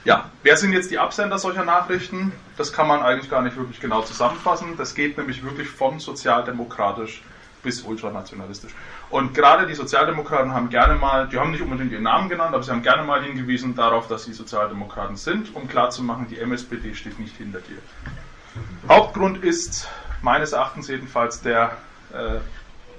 Ja, 0.06 0.30
wer 0.44 0.56
sind 0.56 0.72
jetzt 0.72 0.92
die 0.92 1.00
Absender 1.00 1.36
solcher 1.36 1.64
Nachrichten? 1.64 2.30
Das 2.56 2.72
kann 2.72 2.86
man 2.86 3.02
eigentlich 3.02 3.28
gar 3.28 3.42
nicht 3.42 3.56
wirklich 3.56 3.80
genau 3.80 4.02
zusammenfassen. 4.02 4.76
Das 4.76 4.94
geht 4.94 5.18
nämlich 5.18 5.42
wirklich 5.42 5.68
von 5.68 5.98
sozialdemokratisch 5.98 7.25
bis 7.64 7.82
ultranationalistisch. 7.82 8.72
Und 9.10 9.34
gerade 9.34 9.66
die 9.66 9.75
Sozialdemokraten 9.75 10.54
haben 10.54 10.68
gerne 10.68 10.94
mal, 10.94 11.26
die 11.26 11.36
haben 11.36 11.50
nicht 11.50 11.60
unbedingt 11.60 11.90
ihren 11.90 12.04
Namen 12.04 12.28
genannt, 12.28 12.54
aber 12.54 12.62
sie 12.62 12.70
haben 12.70 12.82
gerne 12.82 13.02
mal 13.02 13.20
hingewiesen 13.20 13.75
darauf, 13.75 14.06
dass 14.06 14.22
sie 14.22 14.32
Sozialdemokraten 14.32 15.16
sind, 15.16 15.52
um 15.56 15.66
klarzumachen, 15.66 16.28
die 16.28 16.38
MSPD 16.38 16.94
steht 16.94 17.18
nicht 17.18 17.36
hinter 17.36 17.58
dir. 17.58 17.78
Hauptgrund 18.88 19.42
ist 19.42 19.88
meines 20.22 20.52
Erachtens 20.52 20.86
jedenfalls 20.86 21.42
der 21.42 21.78
äh, 22.12 22.38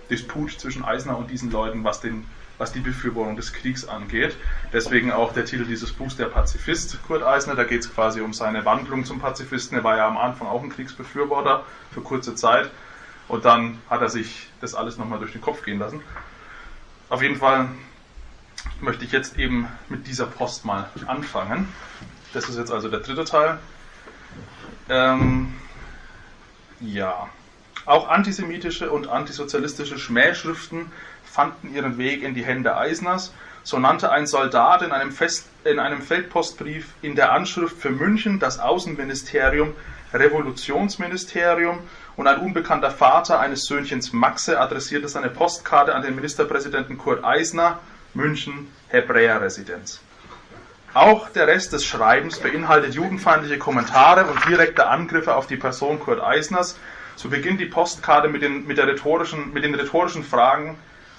Disput 0.10 0.60
zwischen 0.60 0.84
Eisner 0.84 1.18
und 1.18 1.32
diesen 1.32 1.52
Leuten, 1.52 1.86
was 1.86 2.02
den 2.02 2.26
was 2.58 2.72
die 2.72 2.80
Befürwortung 2.80 3.36
des 3.36 3.54
Kriegs 3.54 3.88
angeht. 3.88 4.36
Deswegen 4.74 5.12
auch 5.12 5.34
der 5.34 5.46
Titel 5.46 5.66
dieses 5.66 5.94
Buchs, 5.94 6.16
Der 6.16 6.26
Pazifist, 6.26 6.98
Kurt 7.08 7.24
Eisner. 7.24 7.56
Da 7.56 7.64
geht 7.64 7.82
es 7.82 7.94
quasi 7.94 8.22
um 8.22 8.34
seine 8.34 8.66
Wandlung 8.66 9.06
zum 9.06 9.20
Pazifisten. 9.20 9.78
Er 9.78 9.84
war 9.84 9.98
ja 9.98 10.08
am 10.08 10.18
Anfang 10.18 10.48
auch 10.48 10.64
ein 10.64 10.70
Kriegsbefürworter 10.70 11.64
für 11.92 12.02
kurze 12.02 12.36
Zeit. 12.36 12.70
Und 13.28 13.46
dann 13.46 13.80
hat 13.90 14.02
er 14.02 14.10
sich 14.10 14.48
das 14.62 14.74
alles 14.74 14.98
nochmal 14.98 15.20
durch 15.20 15.34
den 15.34 15.42
Kopf 15.42 15.64
gehen 15.64 15.80
lassen. 15.80 16.02
Auf 17.10 17.22
jeden 17.22 17.36
Fall 17.36 17.70
möchte 18.82 19.06
ich 19.06 19.12
jetzt 19.12 19.38
eben 19.38 19.68
mit 19.90 20.08
dieser 20.08 20.26
Post 20.26 20.66
mal 20.66 20.90
anfangen. 21.06 21.68
Das 22.34 22.50
ist 22.50 22.58
jetzt 22.58 22.72
also 22.72 22.90
der 22.90 23.00
dritte 23.00 23.26
Teil. 23.26 23.60
Ähm, 24.90 25.54
ja. 26.80 27.30
Auch 27.86 28.10
antisemitische 28.10 28.92
und 28.92 29.08
antisozialistische 29.08 29.98
Schmähschriften 29.98 30.92
fanden 31.32 31.74
ihren 31.74 31.98
Weg 31.98 32.24
in 32.24 32.34
die 32.34 32.46
Hände 32.46 32.76
Eisners. 32.78 33.34
So 33.64 33.80
nannte 33.80 34.12
ein 34.12 34.28
Soldat 34.28 34.82
in 34.82 34.92
einem, 34.92 35.12
Fest, 35.12 35.48
in 35.64 35.80
einem 35.80 36.02
Feldpostbrief 36.02 36.94
in 37.02 37.16
der 37.16 37.32
Anschrift 37.32 37.78
für 37.78 37.90
München 37.92 38.40
das 38.40 38.60
Außenministerium 38.60 39.74
Revolutionsministerium 40.14 41.80
und 42.16 42.28
ein 42.28 42.40
unbekannter 42.40 42.92
Vater 42.92 43.40
eines 43.40 43.66
Söhnchens 43.66 44.14
Maxe 44.14 44.60
adressierte 44.60 45.10
seine 45.10 45.30
Postkarte 45.30 45.94
an 45.94 46.02
den 46.02 46.16
Ministerpräsidenten 46.16 46.98
Kurt 46.98 47.24
Eisner, 47.24 47.80
München, 48.14 48.72
Hebräerresidenz. 48.88 50.00
Auch 50.94 51.30
der 51.30 51.48
Rest 51.48 51.74
des 51.74 51.86
Schreibens 51.86 52.40
beinhaltet 52.40 52.96
judenfeindliche 52.96 53.60
Kommentare 53.60 54.26
und 54.26 54.48
direkte 54.48 54.88
Angriffe 54.88 55.36
auf 55.36 55.46
die 55.46 55.58
Person 55.58 56.00
Kurt 56.00 56.22
Eisners. 56.22 56.78
So 57.16 57.30
beginnt 57.30 57.60
die 57.60 57.66
Postkarte 57.66 58.30
mit 58.30 58.42
den, 58.42 58.66
mit, 58.66 58.80
rhetorischen, 58.80 59.54
mit 59.54 59.64
den 59.64 59.76
rhetorischen 59.76 60.24
Fragen, 60.24 60.78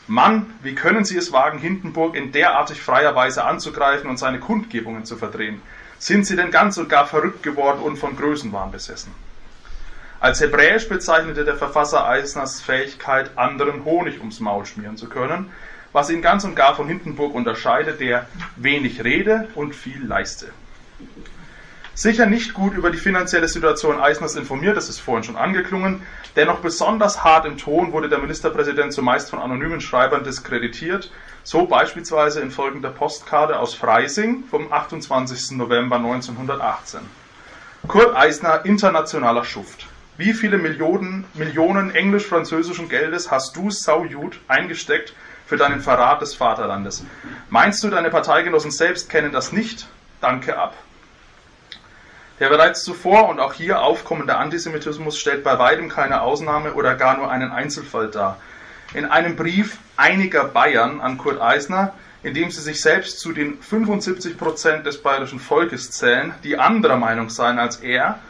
Mann, 0.08 0.46
wie 0.62 0.74
können 0.74 1.04
Sie 1.04 1.18
es 1.18 1.32
wagen, 1.32 1.58
Hindenburg 1.58 2.16
in 2.16 2.32
derartig 2.32 2.80
freier 2.80 3.14
Weise 3.14 3.44
anzugreifen 3.44 4.08
und 4.08 4.18
seine 4.18 4.40
Kundgebungen 4.40 5.04
zu 5.04 5.16
verdrehen? 5.16 5.60
Sind 5.98 6.24
Sie 6.24 6.34
denn 6.34 6.50
ganz 6.50 6.78
und 6.78 6.88
gar 6.88 7.06
verrückt 7.06 7.42
geworden 7.42 7.82
und 7.82 7.96
von 7.96 8.16
Größenwahn 8.16 8.70
besessen? 8.70 9.12
Als 10.18 10.40
Hebräisch 10.40 10.88
bezeichnete 10.88 11.44
der 11.44 11.56
Verfasser 11.56 12.08
Eisners 12.08 12.60
Fähigkeit, 12.60 13.36
anderen 13.36 13.84
Honig 13.84 14.18
ums 14.18 14.40
Maul 14.40 14.64
schmieren 14.64 14.96
zu 14.96 15.08
können, 15.08 15.50
was 15.92 16.08
ihn 16.08 16.22
ganz 16.22 16.42
und 16.44 16.56
gar 16.56 16.74
von 16.74 16.88
Hindenburg 16.88 17.34
unterscheidet, 17.34 18.00
der 18.00 18.26
wenig 18.56 19.04
rede 19.04 19.48
und 19.54 19.74
viel 19.74 20.04
leiste 20.04 20.48
sicher 21.98 22.26
nicht 22.26 22.54
gut 22.54 22.74
über 22.74 22.92
die 22.92 22.98
finanzielle 22.98 23.48
Situation 23.48 24.00
Eisners 24.00 24.36
informiert, 24.36 24.76
das 24.76 24.88
ist 24.88 25.00
vorhin 25.00 25.24
schon 25.24 25.36
angeklungen. 25.36 26.02
Dennoch 26.36 26.60
besonders 26.60 27.24
hart 27.24 27.44
im 27.44 27.58
Ton 27.58 27.92
wurde 27.92 28.08
der 28.08 28.20
Ministerpräsident 28.20 28.92
zumeist 28.92 29.30
von 29.30 29.40
anonymen 29.40 29.80
Schreibern 29.80 30.22
diskreditiert, 30.22 31.10
so 31.42 31.66
beispielsweise 31.66 32.40
in 32.40 32.52
folgender 32.52 32.90
Postkarte 32.90 33.58
aus 33.58 33.74
Freising 33.74 34.44
vom 34.48 34.72
28. 34.72 35.56
November 35.56 35.96
1918. 35.96 37.00
Kurt 37.88 38.14
Eisner, 38.14 38.64
internationaler 38.64 39.44
Schuft. 39.44 39.86
Wie 40.16 40.34
viele 40.34 40.58
Millionen, 40.58 41.24
Millionen 41.34 41.92
englisch-französischen 41.92 42.88
Geldes 42.88 43.32
hast 43.32 43.56
du, 43.56 43.70
Saujud, 43.72 44.38
eingesteckt 44.46 45.14
für 45.46 45.56
deinen 45.56 45.80
Verrat 45.80 46.22
des 46.22 46.34
Vaterlandes? 46.34 47.04
Meinst 47.50 47.82
du, 47.82 47.90
deine 47.90 48.10
Parteigenossen 48.10 48.70
selbst 48.70 49.10
kennen 49.10 49.32
das 49.32 49.52
nicht? 49.52 49.88
Danke 50.20 50.56
ab. 50.56 50.74
Der 52.40 52.48
bereits 52.48 52.84
zuvor 52.84 53.28
und 53.28 53.40
auch 53.40 53.52
hier 53.52 53.82
aufkommende 53.82 54.36
Antisemitismus 54.36 55.18
stellt 55.18 55.42
bei 55.42 55.58
weitem 55.58 55.88
keine 55.88 56.22
Ausnahme 56.22 56.74
oder 56.74 56.94
gar 56.94 57.16
nur 57.16 57.30
einen 57.30 57.50
Einzelfall 57.50 58.08
dar. 58.08 58.38
In 58.94 59.04
einem 59.04 59.34
Brief 59.34 59.78
einiger 59.96 60.44
Bayern 60.44 61.00
an 61.00 61.18
Kurt 61.18 61.40
Eisner, 61.40 61.94
in 62.22 62.34
dem 62.34 62.50
sie 62.50 62.60
sich 62.60 62.80
selbst 62.80 63.18
zu 63.18 63.32
den 63.32 63.60
75 63.60 64.38
Prozent 64.38 64.86
des 64.86 65.02
bayerischen 65.02 65.40
Volkes 65.40 65.90
zählen, 65.90 66.32
die 66.44 66.58
anderer 66.58 66.96
Meinung 66.96 67.28
seien 67.28 67.58
als 67.58 67.76
er, 67.76 68.20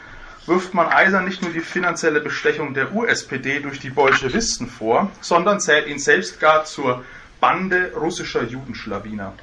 wirft 0.47 0.73
man 0.73 0.89
Eisner 0.89 1.21
nicht 1.21 1.43
nur 1.43 1.53
die 1.53 1.61
finanzielle 1.61 2.21
Bestechung 2.21 2.73
der 2.73 2.95
USPD 2.95 3.61
durch 3.61 3.79
die 3.79 3.91
Bolschewisten 3.91 4.69
vor, 4.69 5.11
sondern 5.21 5.61
zählt 5.61 5.87
ihn 5.87 5.99
selbst 5.99 6.41
gar 6.41 6.65
zur 6.65 7.05
Bande 7.41 7.93
russischer 7.95 8.43
Judenschlawiner. 8.43 9.35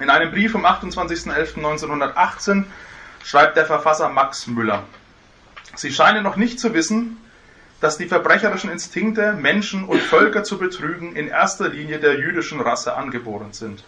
In 0.00 0.10
einem 0.10 0.30
Brief 0.30 0.52
vom 0.52 0.66
28.11.1918 0.66 2.64
schreibt 3.24 3.56
der 3.56 3.66
Verfasser 3.66 4.08
Max 4.08 4.46
Müller. 4.46 4.84
Sie 5.74 5.92
scheinen 5.92 6.22
noch 6.22 6.36
nicht 6.36 6.60
zu 6.60 6.74
wissen, 6.74 7.16
dass 7.80 7.98
die 7.98 8.06
verbrecherischen 8.06 8.70
Instinkte, 8.70 9.32
Menschen 9.32 9.84
und 9.84 10.00
Völker 10.00 10.44
zu 10.44 10.58
betrügen, 10.58 11.16
in 11.16 11.28
erster 11.28 11.68
Linie 11.68 11.98
der 11.98 12.18
jüdischen 12.18 12.60
Rasse 12.60 12.94
angeboren 12.94 13.52
sind. 13.52 13.82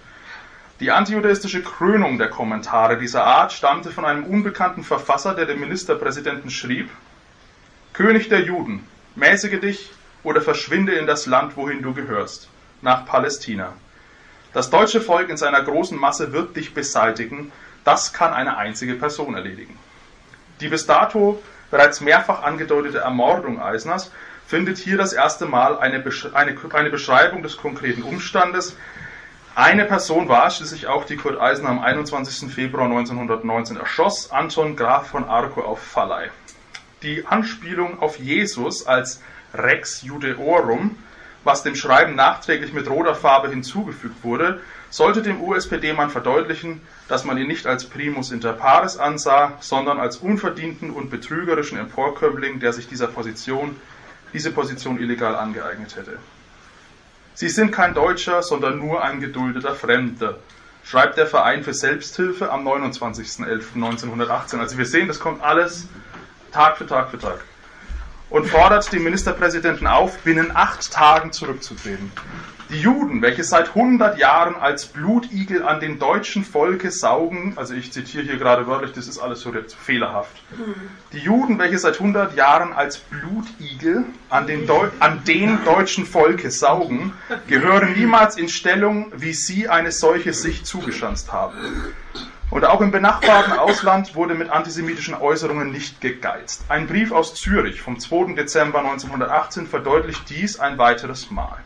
Die 0.81 0.91
antijudaistische 0.91 1.63
Krönung 1.63 2.19
der 2.19 2.29
Kommentare 2.29 2.99
dieser 2.99 3.25
Art 3.25 3.53
stammte 3.53 3.91
von 3.91 4.05
einem 4.05 4.25
unbekannten 4.25 4.83
Verfasser, 4.83 5.35
der 5.35 5.47
dem 5.47 5.61
Ministerpräsidenten 5.61 6.51
schrieb: 6.51 6.91
König 7.93 8.29
der 8.29 8.41
Juden, 8.41 8.85
mäßige 9.15 9.61
dich 9.61 9.93
oder 10.25 10.41
verschwinde 10.41 10.95
in 10.95 11.07
das 11.07 11.27
Land, 11.27 11.57
wohin 11.57 11.83
du 11.83 11.95
gehörst, 11.95 12.49
nach 12.83 13.07
Palästina. 13.07 13.75
Das 14.53 14.71
deutsche 14.71 15.01
Volk 15.01 15.29
in 15.29 15.37
seiner 15.37 15.63
großen 15.63 15.99
Masse 15.99 16.33
wird 16.33 16.57
dich 16.57 16.75
beseitigen, 16.75 17.53
das 17.85 18.13
kann 18.13 18.33
eine 18.33 18.57
einzige 18.57 18.95
Person 18.95 19.35
erledigen. 19.35 19.79
Die 20.61 20.69
bis 20.69 20.87
dato 20.87 21.43
bereits 21.71 22.01
mehrfach 22.01 22.43
angedeutete 22.43 22.99
Ermordung 22.99 23.61
Eisners 23.61 24.11
findet 24.47 24.79
hier 24.79 24.97
das 24.97 25.13
erste 25.13 25.47
Mal 25.47 25.79
eine, 25.79 26.05
eine, 26.33 26.57
eine 26.73 26.91
Beschreibung 26.91 27.43
des 27.43 27.57
konkreten 27.57 28.03
Umstandes. 28.03 28.77
Eine 29.55 29.85
Person 29.85 30.29
war 30.29 30.51
schließlich 30.51 30.87
auch, 30.87 31.05
die 31.05 31.17
Kurt 31.17 31.41
Eisner 31.41 31.69
am 31.69 31.81
21. 31.81 32.53
Februar 32.53 32.85
1919 32.85 33.77
erschoss, 33.77 34.31
Anton 34.31 34.77
Graf 34.77 35.09
von 35.09 35.25
Arco 35.25 35.61
auf 35.63 35.81
Fallei. 35.81 36.31
Die 37.03 37.27
Anspielung 37.27 38.01
auf 38.01 38.19
Jesus 38.19 38.87
als 38.87 39.23
Rex 39.55 40.03
Judeorum 40.03 40.97
was 41.45 41.63
dem 41.63 41.77
Schreiben 41.77 42.15
nachträglich 42.15 42.73
mit 42.73 42.89
roter 42.89 43.15
Farbe 43.15 43.51
hinzugefügt 43.51 44.25
wurde, 44.25 44.61
sollte 44.95 45.23
dem 45.23 45.41
USPD-Mann 45.43 46.11
verdeutlichen, 46.11 46.81
dass 47.09 47.25
man 47.25 47.37
ihn 47.37 47.49
nicht 47.49 47.67
als 47.67 47.85
Primus 47.85 48.31
inter 48.31 48.53
pares 48.53 48.97
ansah, 48.97 49.55
sondern 49.59 49.99
als 49.99 50.19
unverdienten 50.19 50.91
und 50.93 51.11
betrügerischen 51.11 51.77
Emporkömmling, 51.77 52.61
der 52.61 52.73
sich 52.73 52.87
dieser 52.87 53.09
Position, 53.09 53.75
diese 54.33 54.53
Position 54.53 55.01
illegal 55.01 55.35
angeeignet 55.35 55.97
hätte. 55.97 56.21
Sie 57.35 57.49
sind 57.49 57.73
kein 57.73 57.93
Deutscher, 57.93 58.45
sondern 58.45 58.79
nur 58.79 59.03
ein 59.03 59.19
geduldeter 59.19 59.75
Fremder, 59.75 60.39
schreibt 60.85 61.19
der 61.19 61.27
Verein 61.27 61.65
für 61.65 61.75
Selbsthilfe 61.75 62.53
am 62.53 62.65
29.11.1918. 62.65 64.61
Also 64.61 64.79
wir 64.79 64.87
sehen, 64.87 65.09
das 65.09 65.19
kommt 65.19 65.43
alles 65.43 65.89
Tag 66.53 66.79
für 66.79 66.87
Tag 66.87 67.11
für 67.11 67.19
Tag. 67.19 67.41
Und 68.31 68.47
fordert 68.47 68.93
den 68.93 69.03
Ministerpräsidenten 69.03 69.89
auf, 69.89 70.19
binnen 70.19 70.53
acht 70.55 70.93
Tagen 70.93 71.33
zurückzutreten. 71.33 72.13
Die 72.71 72.81
Juden, 72.81 73.21
welche 73.21 73.45
seit 73.45 73.69
100 73.69 74.19
Jahren 74.19 74.57
als 74.57 74.87
Blutigel 74.87 75.63
an 75.65 75.81
dem 75.81 75.99
deutschen 75.99 76.45
Volke 76.45 76.91
saugen, 76.91 77.53
also 77.57 77.75
ich 77.75 77.93
zitiere 77.93 78.25
hier 78.25 78.37
gerade 78.39 78.67
wörtlich, 78.67 78.93
das 78.93 79.07
ist 79.07 79.19
alles 79.19 79.41
so 79.41 79.53
fehlerhaft. 79.83 80.33
Die 81.13 81.19
Juden, 81.19 81.59
welche 81.59 81.79
seit 81.79 81.95
100 81.95 82.35
Jahren 82.37 82.73
als 82.73 82.99
Blutigel 82.99 84.05
an 84.31 84.47
den, 84.47 84.69
an 84.99 85.25
den 85.25 85.63
deutschen 85.65 86.07
Volke 86.07 86.51
saugen, 86.51 87.13
gehören 87.47 87.93
niemals 87.93 88.37
in 88.37 88.49
Stellung, 88.49 89.13
wie 89.15 89.35
sie 89.35 89.69
eine 89.69 89.93
solche 89.93 90.33
sich 90.33 90.65
zugeschanzt 90.65 91.33
haben. 91.33 91.59
Und 92.51 92.65
auch 92.65 92.81
im 92.81 92.91
benachbarten 92.91 93.53
Ausland 93.53 94.15
wurde 94.15 94.35
mit 94.35 94.49
antisemitischen 94.49 95.15
Äußerungen 95.15 95.71
nicht 95.71 96.01
gegeizt. 96.01 96.65
Ein 96.69 96.87
Brief 96.87 97.11
aus 97.13 97.35
Zürich 97.35 97.83
vom 97.83 97.99
2. 97.99 98.35
Dezember 98.35 98.79
1918 98.79 99.67
verdeutlicht 99.67 100.31
dies 100.31 100.59
ein 100.59 100.79
weiteres 100.79 101.31
Mal. 101.31 101.59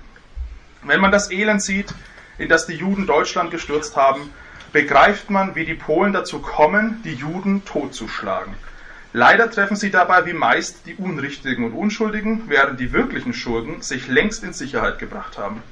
Wenn 0.82 1.00
man 1.00 1.10
das 1.10 1.30
Elend 1.30 1.62
sieht, 1.62 1.92
in 2.38 2.48
das 2.48 2.66
die 2.66 2.74
Juden 2.74 3.06
Deutschland 3.06 3.50
gestürzt 3.50 3.96
haben, 3.96 4.30
begreift 4.72 5.28
man, 5.28 5.54
wie 5.54 5.64
die 5.64 5.74
Polen 5.74 6.12
dazu 6.12 6.40
kommen, 6.40 7.02
die 7.04 7.14
Juden 7.14 7.64
totzuschlagen. 7.64 8.54
Leider 9.12 9.50
treffen 9.50 9.76
sie 9.76 9.90
dabei 9.90 10.26
wie 10.26 10.34
meist 10.34 10.86
die 10.86 10.94
Unrichtigen 10.94 11.64
und 11.64 11.72
Unschuldigen, 11.72 12.44
während 12.46 12.78
die 12.78 12.92
wirklichen 12.92 13.32
Schurken 13.32 13.82
sich 13.82 14.06
längst 14.06 14.44
in 14.44 14.52
Sicherheit 14.52 14.98
gebracht 14.98 15.38
haben. 15.38 15.62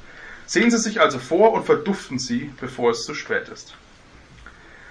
Sehen 0.46 0.70
Sie 0.70 0.78
sich 0.78 1.00
also 1.00 1.18
vor 1.18 1.52
und 1.52 1.66
verduften 1.66 2.18
Sie, 2.18 2.52
bevor 2.60 2.92
es 2.92 3.04
zu 3.04 3.14
spät 3.14 3.48
ist. 3.48 3.75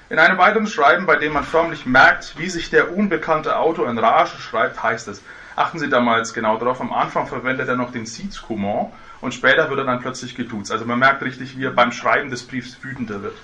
In 0.09 0.19
einem 0.19 0.37
weiteren 0.37 0.67
Schreiben, 0.67 1.05
bei 1.05 1.15
dem 1.15 1.33
man 1.33 1.43
förmlich 1.43 1.85
merkt, 1.85 2.37
wie 2.37 2.49
sich 2.49 2.69
der 2.69 2.95
unbekannte 2.95 3.57
Autor 3.57 3.89
in 3.89 3.97
Rage 3.97 4.37
schreibt, 4.37 4.83
heißt 4.83 5.07
es, 5.07 5.21
achten 5.55 5.79
Sie 5.79 5.89
damals 5.89 6.33
genau 6.33 6.57
darauf, 6.57 6.79
am 6.81 6.93
Anfang 6.93 7.25
verwendet 7.25 7.67
er 7.67 7.77
noch 7.77 7.91
den 7.91 8.05
Siezkommand 8.05 8.91
und 9.25 9.33
später 9.33 9.69
wird 9.69 9.79
er 9.79 9.85
dann 9.85 9.99
plötzlich 9.99 10.35
geduzt. 10.35 10.71
Also 10.71 10.85
man 10.85 10.99
merkt 10.99 11.23
richtig, 11.23 11.57
wie 11.57 11.65
er 11.65 11.71
beim 11.71 11.91
Schreiben 11.91 12.29
des 12.29 12.43
Briefs 12.43 12.77
wütender 12.83 13.23
wird. 13.23 13.35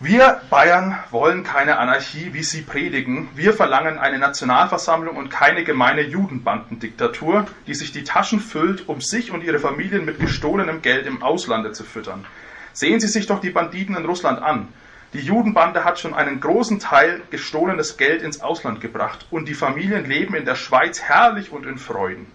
Wir 0.00 0.40
Bayern 0.48 0.98
wollen 1.10 1.44
keine 1.44 1.78
Anarchie, 1.78 2.32
wie 2.32 2.42
Sie 2.42 2.62
predigen. 2.62 3.28
Wir 3.34 3.52
verlangen 3.52 3.98
eine 3.98 4.18
Nationalversammlung 4.18 5.16
und 5.16 5.30
keine 5.30 5.64
gemeine 5.64 6.02
Judenbandendiktatur, 6.02 7.46
die 7.66 7.74
sich 7.74 7.92
die 7.92 8.04
Taschen 8.04 8.40
füllt, 8.40 8.88
um 8.88 9.00
sich 9.00 9.30
und 9.30 9.42
ihre 9.42 9.58
Familien 9.58 10.04
mit 10.04 10.20
gestohlenem 10.20 10.80
Geld 10.82 11.06
im 11.06 11.22
Auslande 11.22 11.72
zu 11.72 11.84
füttern. 11.84 12.24
Sehen 12.72 13.00
Sie 13.00 13.08
sich 13.08 13.26
doch 13.26 13.40
die 13.40 13.50
Banditen 13.50 13.96
in 13.96 14.04
Russland 14.04 14.40
an. 14.42 14.68
Die 15.12 15.20
Judenbande 15.20 15.84
hat 15.84 15.98
schon 15.98 16.14
einen 16.14 16.40
großen 16.40 16.78
Teil 16.78 17.22
gestohlenes 17.30 17.96
Geld 17.96 18.22
ins 18.22 18.40
Ausland 18.40 18.80
gebracht 18.80 19.26
und 19.30 19.48
die 19.48 19.54
Familien 19.54 20.04
leben 20.04 20.34
in 20.34 20.44
der 20.44 20.54
Schweiz 20.54 21.00
herrlich 21.00 21.50
und 21.50 21.66
in 21.66 21.78
Freuden. 21.78 22.26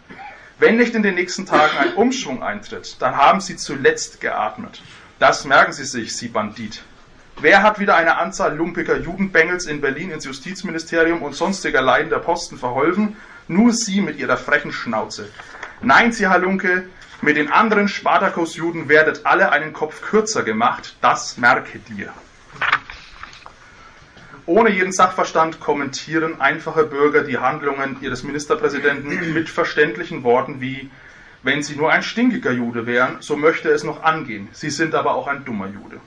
Wenn 0.58 0.78
nicht 0.78 0.96
in 0.96 1.04
den 1.04 1.16
nächsten 1.16 1.46
Tagen 1.46 1.78
ein 1.78 1.94
Umschwung 1.96 2.42
eintritt, 2.42 2.96
dann 3.02 3.18
haben 3.18 3.42
Sie 3.42 3.58
zuletzt 3.58 4.22
geatmet. 4.22 4.82
Das 5.20 5.44
merken 5.44 5.74
Sie 5.74 5.84
sich, 5.84 6.16
Sie 6.16 6.30
Bandit. 6.30 6.82
Wer 7.42 7.62
hat 7.62 7.78
wieder 7.80 7.98
eine 7.98 8.18
Anzahl 8.18 8.56
lumpiger 8.56 8.98
Judenbengels 8.98 9.66
in 9.66 9.82
Berlin 9.82 10.12
ins 10.12 10.24
Justizministerium 10.24 11.24
und 11.24 11.36
sonstiger 11.36 11.82
leidender 11.82 12.20
Posten 12.20 12.58
verholfen? 12.58 13.18
Nur 13.50 13.74
Sie 13.74 14.00
mit 14.00 14.18
Ihrer 14.18 14.38
frechen 14.38 14.72
Schnauze. 14.72 15.28
Nein, 15.82 16.14
Sie 16.14 16.28
Halunke, 16.28 16.86
mit 17.22 17.36
den 17.36 17.52
anderen 17.52 17.90
Spartakus-Juden 17.90 18.88
werdet 18.88 19.26
alle 19.26 19.52
einen 19.52 19.74
Kopf 19.74 20.02
kürzer 20.02 20.44
gemacht, 20.44 20.96
das 21.02 21.38
merke 21.38 21.80
dir. 21.80 22.14
Ohne 24.48 24.70
jeden 24.70 24.92
Sachverstand 24.92 25.60
kommentieren 25.60 26.40
einfache 26.40 26.84
Bürger 26.84 27.24
die 27.24 27.40
Handlungen 27.40 27.98
ihres 28.02 28.24
Ministerpräsidenten 28.24 29.34
mit 29.34 29.50
verständlichen 29.50 30.24
Worten 30.24 30.62
wie 30.62 30.90
wenn 31.46 31.62
Sie 31.62 31.76
nur 31.76 31.92
ein 31.92 32.02
stinkiger 32.02 32.52
Jude 32.52 32.88
wären, 32.88 33.18
so 33.20 33.38
möchte 33.38 33.70
es 33.70 33.84
noch 33.84 34.02
angehen. 34.02 34.50
Sie 34.52 34.72
sind 34.72 34.96
aber 34.96 35.14
auch 35.14 35.28
ein 35.28 35.46
dummer 35.46 35.68
Jude. 35.68 36.02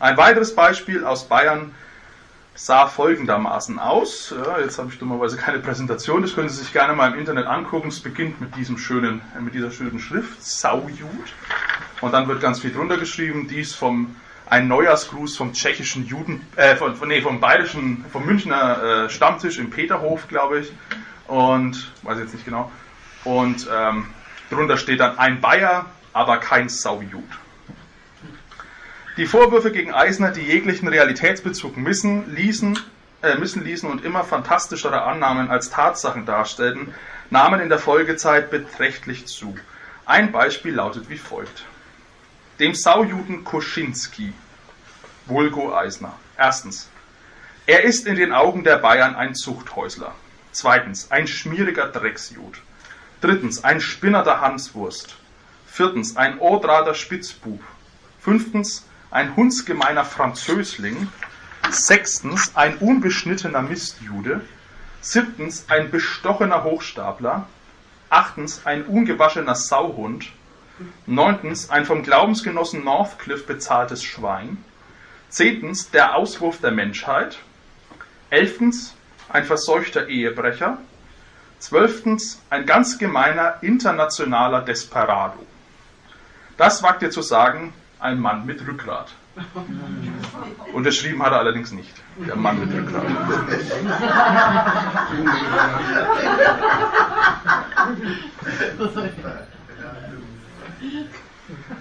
Ein 0.00 0.16
weiteres 0.16 0.54
Beispiel 0.54 1.04
aus 1.04 1.28
Bayern 1.28 1.74
sah 2.54 2.86
folgendermaßen 2.86 3.78
aus. 3.78 4.34
Ja, 4.34 4.58
jetzt 4.58 4.78
habe 4.78 4.88
ich 4.90 4.98
dummerweise 4.98 5.36
keine 5.36 5.58
Präsentation, 5.58 6.22
das 6.22 6.34
können 6.34 6.48
Sie 6.48 6.62
sich 6.62 6.72
gerne 6.72 6.94
mal 6.94 7.12
im 7.12 7.18
Internet 7.18 7.46
angucken. 7.46 7.88
Es 7.88 8.00
beginnt 8.00 8.40
mit, 8.40 8.56
diesem 8.56 8.78
schönen, 8.78 9.20
mit 9.38 9.52
dieser 9.52 9.70
schönen 9.70 9.98
Schrift, 9.98 10.42
Saujud. 10.42 11.34
Und 12.00 12.12
dann 12.12 12.26
wird 12.26 12.40
ganz 12.40 12.60
viel 12.60 12.72
drunter 12.72 12.96
geschrieben, 12.96 13.48
dies 13.48 13.74
vom 13.74 14.16
ein 14.48 14.68
Neujahrsgruß 14.68 15.36
vom 15.36 15.52
tschechischen 15.52 16.06
Juden, 16.06 16.46
äh, 16.56 16.76
von, 16.76 16.96
nee, 17.06 17.20
vom 17.20 17.40
bayerischen, 17.40 18.04
vom 18.12 18.24
Münchner 18.24 19.06
äh, 19.06 19.10
Stammtisch 19.10 19.58
im 19.58 19.70
Peterhof, 19.70 20.28
glaube 20.28 20.60
ich. 20.60 20.72
Und, 21.26 21.92
weiß 22.02 22.18
jetzt 22.20 22.34
nicht 22.34 22.44
genau. 22.44 22.70
Und 23.24 23.68
ähm, 23.74 24.06
drunter 24.50 24.76
steht 24.76 25.00
dann 25.00 25.18
ein 25.18 25.40
Bayer, 25.40 25.86
aber 26.12 26.38
kein 26.38 26.68
Saujud. 26.68 27.24
Die 29.16 29.26
Vorwürfe 29.26 29.72
gegen 29.72 29.92
Eisner, 29.92 30.30
die 30.30 30.42
jeglichen 30.42 30.86
Realitätsbezug 30.86 31.76
missen, 31.76 32.32
ließen, 32.34 32.78
äh, 33.22 33.34
missen 33.36 33.64
ließen 33.64 33.90
und 33.90 34.04
immer 34.04 34.22
fantastischere 34.22 35.02
Annahmen 35.02 35.50
als 35.50 35.70
Tatsachen 35.70 36.24
darstellten, 36.24 36.94
nahmen 37.30 37.60
in 37.60 37.68
der 37.68 37.78
Folgezeit 37.78 38.50
beträchtlich 38.50 39.26
zu. 39.26 39.56
Ein 40.04 40.30
Beispiel 40.30 40.74
lautet 40.74 41.10
wie 41.10 41.18
folgt 41.18 41.64
dem 42.58 42.74
Saujuden 42.74 43.44
Koschinski, 43.44 44.32
Vulgo 45.26 45.76
Eisner. 45.76 46.14
Erstens, 46.38 46.88
er 47.66 47.84
ist 47.84 48.06
in 48.06 48.16
den 48.16 48.32
Augen 48.32 48.64
der 48.64 48.78
Bayern 48.78 49.14
ein 49.14 49.34
Zuchthäusler. 49.34 50.14
Zweitens, 50.52 51.10
ein 51.10 51.26
schmieriger 51.26 51.88
Drecksjud. 51.88 52.58
Drittens, 53.20 53.64
ein 53.64 53.80
Spinner 53.80 54.22
der 54.22 54.40
Hanswurst. 54.40 55.16
Viertens, 55.66 56.16
ein 56.16 56.38
Odrader 56.38 56.94
Spitzbub. 56.94 57.60
Fünftens, 58.20 58.86
ein 59.10 59.36
hundsgemeiner 59.36 60.04
Französling. 60.04 61.08
Sechstens, 61.70 62.56
ein 62.56 62.78
unbeschnittener 62.78 63.62
Mistjude. 63.62 64.40
Siebtens, 65.00 65.66
ein 65.68 65.90
bestochener 65.90 66.64
Hochstapler. 66.64 67.46
Achtens, 68.08 68.64
ein 68.64 68.86
ungewaschener 68.86 69.56
Sauhund. 69.56 70.30
Neuntens, 71.06 71.70
ein 71.70 71.86
vom 71.86 72.02
Glaubensgenossen 72.02 72.84
Northcliffe 72.84 73.46
bezahltes 73.46 74.04
Schwein. 74.04 74.62
Zehntens, 75.28 75.90
der 75.90 76.14
Auswurf 76.14 76.60
der 76.60 76.70
Menschheit. 76.70 77.38
Elftens, 78.30 78.94
ein 79.28 79.44
verseuchter 79.44 80.08
Ehebrecher. 80.08 80.78
Zwölftens, 81.58 82.42
ein 82.50 82.66
ganz 82.66 82.98
gemeiner 82.98 83.56
internationaler 83.62 84.62
Desperado. 84.62 85.38
Das 86.56 86.82
wagt 86.82 87.02
ihr 87.02 87.10
zu 87.10 87.22
sagen, 87.22 87.72
ein 87.98 88.18
Mann 88.20 88.46
mit 88.46 88.66
Rückgrat. 88.66 89.12
Unterschrieben 90.72 91.22
hat 91.22 91.32
er 91.32 91.40
allerdings 91.40 91.72
nicht. 91.72 91.92
Der 92.26 92.36
Mann 92.36 92.58
mit 92.60 92.72
Rückgrat. 92.72 93.04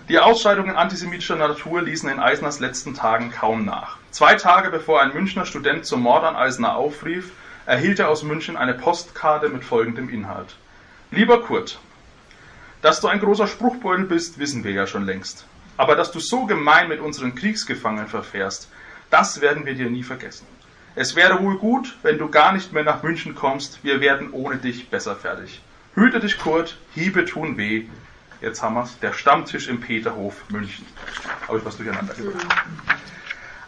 Die 0.10 0.20
Ausscheidungen 0.20 0.76
antisemitischer 0.76 1.36
Natur 1.36 1.82
ließen 1.82 2.10
in 2.10 2.20
Eisners 2.20 2.60
letzten 2.60 2.94
Tagen 2.94 3.32
kaum 3.32 3.66
nach. 3.66 3.98
Zwei 4.12 4.36
Tage 4.36 4.70
bevor 4.70 5.02
ein 5.02 5.14
Münchner 5.14 5.46
Student 5.46 5.86
zum 5.86 6.02
Mord 6.02 6.24
an 6.24 6.36
Eisner 6.36 6.76
aufrief, 6.76 7.32
erhielt 7.66 8.00
er 8.00 8.10
aus 8.10 8.24
München 8.24 8.58
eine 8.58 8.76
Postkarte 8.76 9.50
mit 9.50 9.64
folgendem 9.64 10.10
Inhalt. 10.10 10.56
Lieber 11.12 11.42
Kurt, 11.42 11.80
dass 12.82 13.02
du 13.02 13.08
ein 13.08 13.20
großer 13.20 13.48
Spruchbeutel 13.48 14.06
bist, 14.06 14.38
wissen 14.38 14.64
wir 14.64 14.72
ja 14.72 14.86
schon 14.86 15.06
längst. 15.06 15.48
Aber 15.78 15.96
dass 15.96 16.12
du 16.12 16.20
so 16.20 16.46
gemein 16.46 16.88
mit 16.88 17.00
unseren 17.00 17.34
Kriegsgefangenen 17.34 18.08
verfährst, 18.08 18.70
das 19.10 19.42
werden 19.42 19.66
wir 19.66 19.74
dir 19.74 19.90
nie 19.90 20.04
vergessen. 20.04 20.46
Es 20.94 21.16
wäre 21.16 21.42
wohl 21.42 21.58
gut, 21.58 21.98
wenn 22.04 22.18
du 22.18 22.30
gar 22.30 22.54
nicht 22.54 22.72
mehr 22.72 22.84
nach 22.84 23.04
München 23.04 23.36
kommst, 23.36 23.84
wir 23.84 24.00
werden 24.00 24.32
ohne 24.32 24.58
dich 24.58 24.90
besser 24.90 25.16
fertig. 25.16 25.62
Hüte 25.96 26.20
dich, 26.20 26.38
Kurt, 26.38 26.78
Hiebe 26.94 27.26
tun 27.26 27.58
weh, 27.58 27.88
jetzt 28.41 28.62
haben 28.62 28.76
wir 28.76 28.84
es, 28.84 29.00
der 29.00 29.13
Stammtisch 29.13 29.67
im 29.67 29.82
Peterhof 29.82 30.36
München. 30.50 30.86
Habe 31.48 31.60
ich 31.60 31.65
was 31.65 31.78
durcheinander 31.78 32.13
gebracht. 32.13 32.45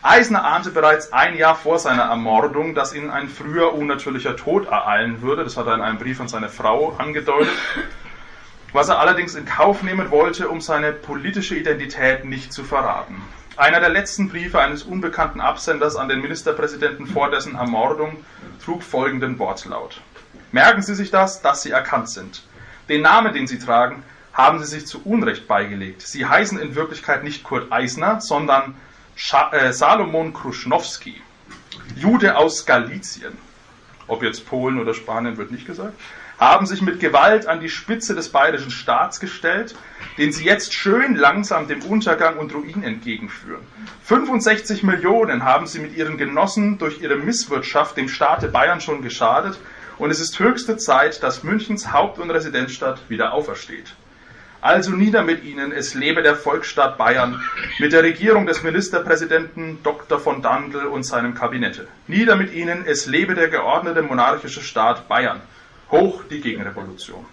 Eisner 0.01 0.45
ahnte 0.45 0.71
bereits 0.71 1.11
ein 1.11 1.35
Jahr 1.35 1.55
vor 1.55 1.79
seiner 1.79 2.03
Ermordung, 2.03 2.75
dass 2.75 2.93
ihn 2.93 3.09
ein 3.09 3.27
früher 3.27 3.73
unnatürlicher 3.73 4.35
Tod 4.37 4.67
ereilen 4.67 5.21
würde. 5.21 5.43
Das 5.43 5.57
hat 5.57 5.67
er 5.67 5.73
in 5.73 5.81
einem 5.81 5.97
Brief 5.97 6.21
an 6.21 6.27
seine 6.27 6.49
Frau 6.49 6.95
angedeutet. 6.97 7.57
was 8.73 8.89
er 8.89 8.99
allerdings 8.99 9.35
in 9.35 9.45
Kauf 9.45 9.81
nehmen 9.81 10.11
wollte, 10.11 10.49
um 10.49 10.61
seine 10.61 10.91
politische 10.91 11.55
Identität 11.55 12.25
nicht 12.25 12.53
zu 12.53 12.63
verraten. 12.63 13.21
Einer 13.55 13.79
der 13.79 13.89
letzten 13.89 14.29
Briefe 14.29 14.59
eines 14.59 14.83
unbekannten 14.83 15.41
Absenders 15.41 15.95
an 15.95 16.09
den 16.09 16.21
Ministerpräsidenten 16.21 17.07
vor 17.07 17.31
dessen 17.31 17.55
Ermordung 17.55 18.23
trug 18.63 18.83
folgenden 18.83 19.39
Wortlaut. 19.39 20.01
Merken 20.51 20.81
Sie 20.81 20.93
sich 20.93 21.09
das, 21.09 21.41
dass 21.41 21.63
Sie 21.63 21.71
erkannt 21.71 22.09
sind. 22.09 22.43
Den 22.87 23.01
Namen, 23.01 23.33
den 23.33 23.47
Sie 23.47 23.57
tragen, 23.57 24.03
haben 24.37 24.59
Sie 24.59 24.67
sich 24.67 24.85
zu 24.85 25.01
Unrecht 25.03 25.47
beigelegt. 25.47 26.03
Sie 26.03 26.25
heißen 26.25 26.59
in 26.59 26.75
Wirklichkeit 26.75 27.23
nicht 27.23 27.43
Kurt 27.43 27.71
Eisner, 27.71 28.21
sondern 28.21 28.75
Scha 29.15 29.51
äh, 29.51 29.73
Salomon 29.73 30.31
Kruschnowski, 30.31 31.19
Jude 31.95 32.37
aus 32.37 32.65
Galizien. 32.67 33.35
Ob 34.07 34.21
jetzt 34.21 34.47
Polen 34.47 34.79
oder 34.79 34.93
Spanien 34.93 35.37
wird 35.37 35.51
nicht 35.51 35.65
gesagt 35.65 35.99
haben 36.37 36.67
sich 36.67 36.81
mit 36.81 36.99
Gewalt 36.99 37.47
an 37.47 37.59
die 37.59 37.69
Spitze 37.69 38.13
des 38.13 38.29
bayerischen 38.29 38.71
Staats 38.71 39.19
gestellt, 39.19 39.75
den 40.17 40.31
sie 40.31 40.45
jetzt 40.45 40.73
schön 40.73 41.15
langsam 41.15 41.67
dem 41.67 41.81
Untergang 41.81 42.37
und 42.37 42.53
Ruin 42.53 42.83
entgegenführen. 42.83 43.65
65 44.03 44.83
Millionen 44.83 45.43
haben 45.43 45.65
sie 45.65 45.79
mit 45.79 45.95
ihren 45.95 46.17
Genossen 46.17 46.77
durch 46.77 47.01
ihre 47.01 47.15
Misswirtschaft 47.15 47.97
dem 47.97 48.07
Staate 48.07 48.47
Bayern 48.49 48.81
schon 48.81 49.01
geschadet 49.01 49.57
und 49.97 50.11
es 50.11 50.19
ist 50.19 50.37
höchste 50.37 50.77
Zeit, 50.77 51.23
dass 51.23 51.43
Münchens 51.43 51.91
Haupt- 51.91 52.19
und 52.19 52.29
Residenzstadt 52.29 52.99
wieder 53.09 53.33
aufersteht. 53.33 53.95
Also 54.61 54.91
nieder 54.91 55.21
mit 55.23 55.43
ihnen, 55.43 55.71
es 55.71 55.93
lebe 55.93 56.23
der 56.23 56.35
Volksstaat 56.35 56.97
Bayern 56.97 57.41
mit 57.79 57.93
der 57.93 58.03
Regierung 58.03 58.47
des 58.47 58.63
Ministerpräsidenten 58.63 59.83
Dr. 59.83 60.19
von 60.19 60.41
Dandl 60.41 60.85
und 60.87 61.03
seinem 61.03 61.35
Kabinette. 61.35 61.87
Nieder 62.07 62.35
mit 62.35 62.53
ihnen, 62.53 62.83
es 62.85 63.05
lebe 63.05 63.35
der 63.35 63.49
geordnete 63.49 64.01
monarchische 64.01 64.61
Staat 64.61 65.07
Bayern. 65.07 65.41
Hoch 65.91 66.23
die 66.29 66.41
Gegenrevolution. 66.41 67.25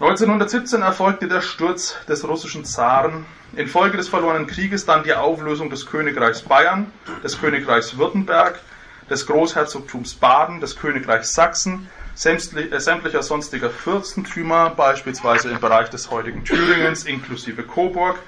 1917 0.00 0.82
erfolgte 0.82 1.28
der 1.28 1.40
Sturz 1.40 1.96
des 2.06 2.28
russischen 2.28 2.64
Zaren, 2.64 3.24
infolge 3.56 3.96
des 3.96 4.08
verlorenen 4.08 4.46
Krieges 4.46 4.84
dann 4.84 5.04
die 5.04 5.14
Auflösung 5.14 5.70
des 5.70 5.86
Königreichs 5.86 6.42
Bayern, 6.42 6.92
des 7.22 7.40
Königreichs 7.40 7.96
Württemberg, 7.96 8.60
des 9.08 9.26
Großherzogtums 9.26 10.14
Baden, 10.16 10.60
des 10.60 10.76
Königreichs 10.76 11.32
Sachsen, 11.32 11.88
sämtlicher 12.14 13.22
sonstiger 13.22 13.70
Fürstentümer, 13.70 14.70
beispielsweise 14.70 15.50
im 15.50 15.60
Bereich 15.60 15.90
des 15.90 16.10
heutigen 16.10 16.44
Thüringens 16.44 17.04
inklusive 17.04 17.62
Coburg, 17.64 18.18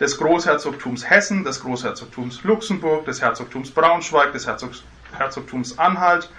des 0.00 0.18
Großherzogtums 0.18 1.08
Hessen, 1.08 1.44
des 1.44 1.60
Großherzogtums 1.60 2.42
Luxemburg, 2.44 3.04
des 3.04 3.20
Herzogtums 3.20 3.70
Braunschweig, 3.70 4.32
des 4.32 4.46
Herzogtums 4.46 5.78
Anhalt, 5.78 6.30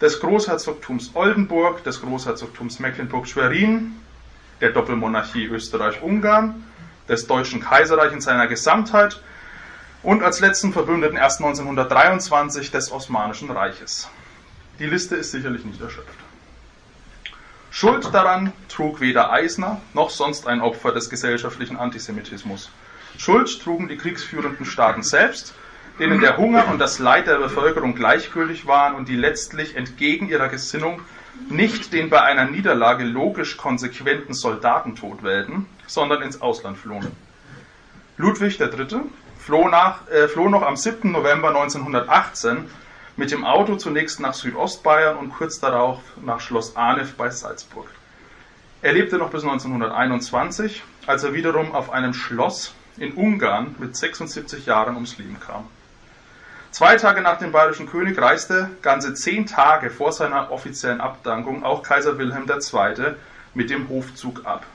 des 0.00 0.20
Großherzogtums 0.20 1.10
Oldenburg, 1.14 1.82
des 1.84 2.00
Großherzogtums 2.00 2.80
Mecklenburg-Schwerin, 2.80 3.96
der 4.60 4.70
Doppelmonarchie 4.70 5.46
Österreich-Ungarn, 5.46 6.64
des 7.08 7.26
Deutschen 7.26 7.60
Kaiserreichs 7.60 8.12
in 8.12 8.20
seiner 8.20 8.46
Gesamtheit 8.46 9.20
und 10.02 10.22
als 10.22 10.40
letzten 10.40 10.72
Verbündeten 10.72 11.16
erst 11.16 11.40
1923 11.40 12.70
des 12.70 12.92
Osmanischen 12.92 13.50
Reiches. 13.50 14.08
Die 14.78 14.86
Liste 14.86 15.16
ist 15.16 15.30
sicherlich 15.30 15.64
nicht 15.64 15.80
erschöpft. 15.80 16.25
Schuld 17.78 18.08
daran 18.14 18.54
trug 18.70 19.02
weder 19.02 19.30
Eisner 19.30 19.82
noch 19.92 20.08
sonst 20.08 20.46
ein 20.46 20.62
Opfer 20.62 20.92
des 20.92 21.10
gesellschaftlichen 21.10 21.76
Antisemitismus. 21.76 22.70
Schuld 23.18 23.62
trugen 23.62 23.86
die 23.86 23.98
kriegsführenden 23.98 24.64
Staaten 24.64 25.02
selbst, 25.02 25.52
denen 25.98 26.22
der 26.22 26.38
Hunger 26.38 26.68
und 26.68 26.78
das 26.78 26.98
Leid 26.98 27.26
der 27.26 27.36
Bevölkerung 27.36 27.94
gleichgültig 27.94 28.66
waren 28.66 28.94
und 28.94 29.10
die 29.10 29.14
letztlich 29.14 29.76
entgegen 29.76 30.30
ihrer 30.30 30.48
Gesinnung 30.48 31.02
nicht 31.50 31.92
den 31.92 32.08
bei 32.08 32.22
einer 32.22 32.46
Niederlage 32.46 33.04
logisch 33.04 33.58
konsequenten 33.58 34.32
Soldatentod 34.32 35.22
wählten, 35.22 35.66
sondern 35.86 36.22
ins 36.22 36.40
Ausland 36.40 36.78
flohen. 36.78 37.12
Ludwig 38.16 38.58
III. 38.58 39.00
Floh, 39.38 39.68
nach, 39.68 40.08
äh, 40.08 40.28
floh 40.28 40.48
noch 40.48 40.62
am 40.62 40.76
7. 40.76 41.12
November 41.12 41.48
1918 41.48 42.70
mit 43.16 43.30
dem 43.30 43.44
Auto 43.44 43.76
zunächst 43.76 44.20
nach 44.20 44.34
Südostbayern 44.34 45.16
und 45.16 45.30
kurz 45.30 45.58
darauf 45.58 46.00
nach 46.22 46.40
Schloss 46.40 46.76
Arnev 46.76 47.14
bei 47.16 47.30
Salzburg. 47.30 47.88
Er 48.82 48.92
lebte 48.92 49.16
noch 49.16 49.30
bis 49.30 49.42
1921, 49.42 50.82
als 51.06 51.24
er 51.24 51.32
wiederum 51.32 51.74
auf 51.74 51.90
einem 51.90 52.12
Schloss 52.12 52.74
in 52.98 53.12
Ungarn 53.12 53.74
mit 53.78 53.96
76 53.96 54.66
Jahren 54.66 54.94
ums 54.94 55.18
Leben 55.18 55.40
kam. 55.40 55.66
Zwei 56.70 56.96
Tage 56.96 57.22
nach 57.22 57.38
dem 57.38 57.52
Bayerischen 57.52 57.88
König 57.88 58.20
reiste, 58.20 58.70
ganze 58.82 59.14
zehn 59.14 59.46
Tage 59.46 59.88
vor 59.88 60.12
seiner 60.12 60.50
offiziellen 60.52 61.00
Abdankung, 61.00 61.64
auch 61.64 61.82
Kaiser 61.82 62.18
Wilhelm 62.18 62.46
II. 62.48 63.14
mit 63.54 63.70
dem 63.70 63.88
Hofzug 63.88 64.44
ab. 64.44 64.66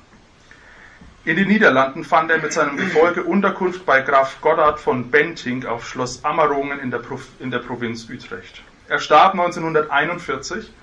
In 1.23 1.35
den 1.35 1.49
Niederlanden 1.49 2.03
fand 2.03 2.31
er 2.31 2.39
mit 2.39 2.51
seinem 2.51 2.77
Gefolge 2.77 3.23
Unterkunft 3.23 3.85
bei 3.85 4.01
Graf 4.01 4.41
Goddard 4.41 4.79
von 4.79 5.11
Benting 5.11 5.67
auf 5.67 5.87
Schloss 5.87 6.25
Ammerungen 6.25 6.79
in 6.79 6.89
der, 6.89 7.01
in 7.37 7.51
der 7.51 7.59
Provinz 7.59 8.09
Utrecht. 8.09 8.63
Er 8.87 8.97
starb 8.97 9.33
1941 9.33 10.73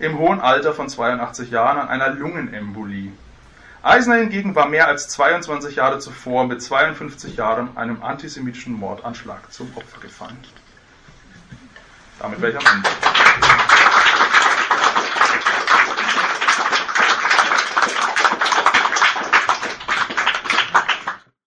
im 0.00 0.18
hohen 0.18 0.40
Alter 0.40 0.74
von 0.74 0.88
82 0.88 1.52
Jahren 1.52 1.78
an 1.78 1.88
einer 1.88 2.10
Lungenembolie. 2.10 3.12
Eisner 3.84 4.16
hingegen 4.16 4.56
war 4.56 4.68
mehr 4.68 4.88
als 4.88 5.10
22 5.10 5.76
Jahre 5.76 6.00
zuvor 6.00 6.44
mit 6.48 6.60
52 6.60 7.36
Jahren 7.36 7.76
einem 7.76 8.02
antisemitischen 8.02 8.72
Mordanschlag 8.72 9.52
zum 9.52 9.70
Opfer 9.76 10.00
gefallen. 10.00 10.42
Damit 12.18 12.40
wäre 12.40 12.50
ich 12.50 12.58
am 12.58 12.76
Ende. 12.78 12.88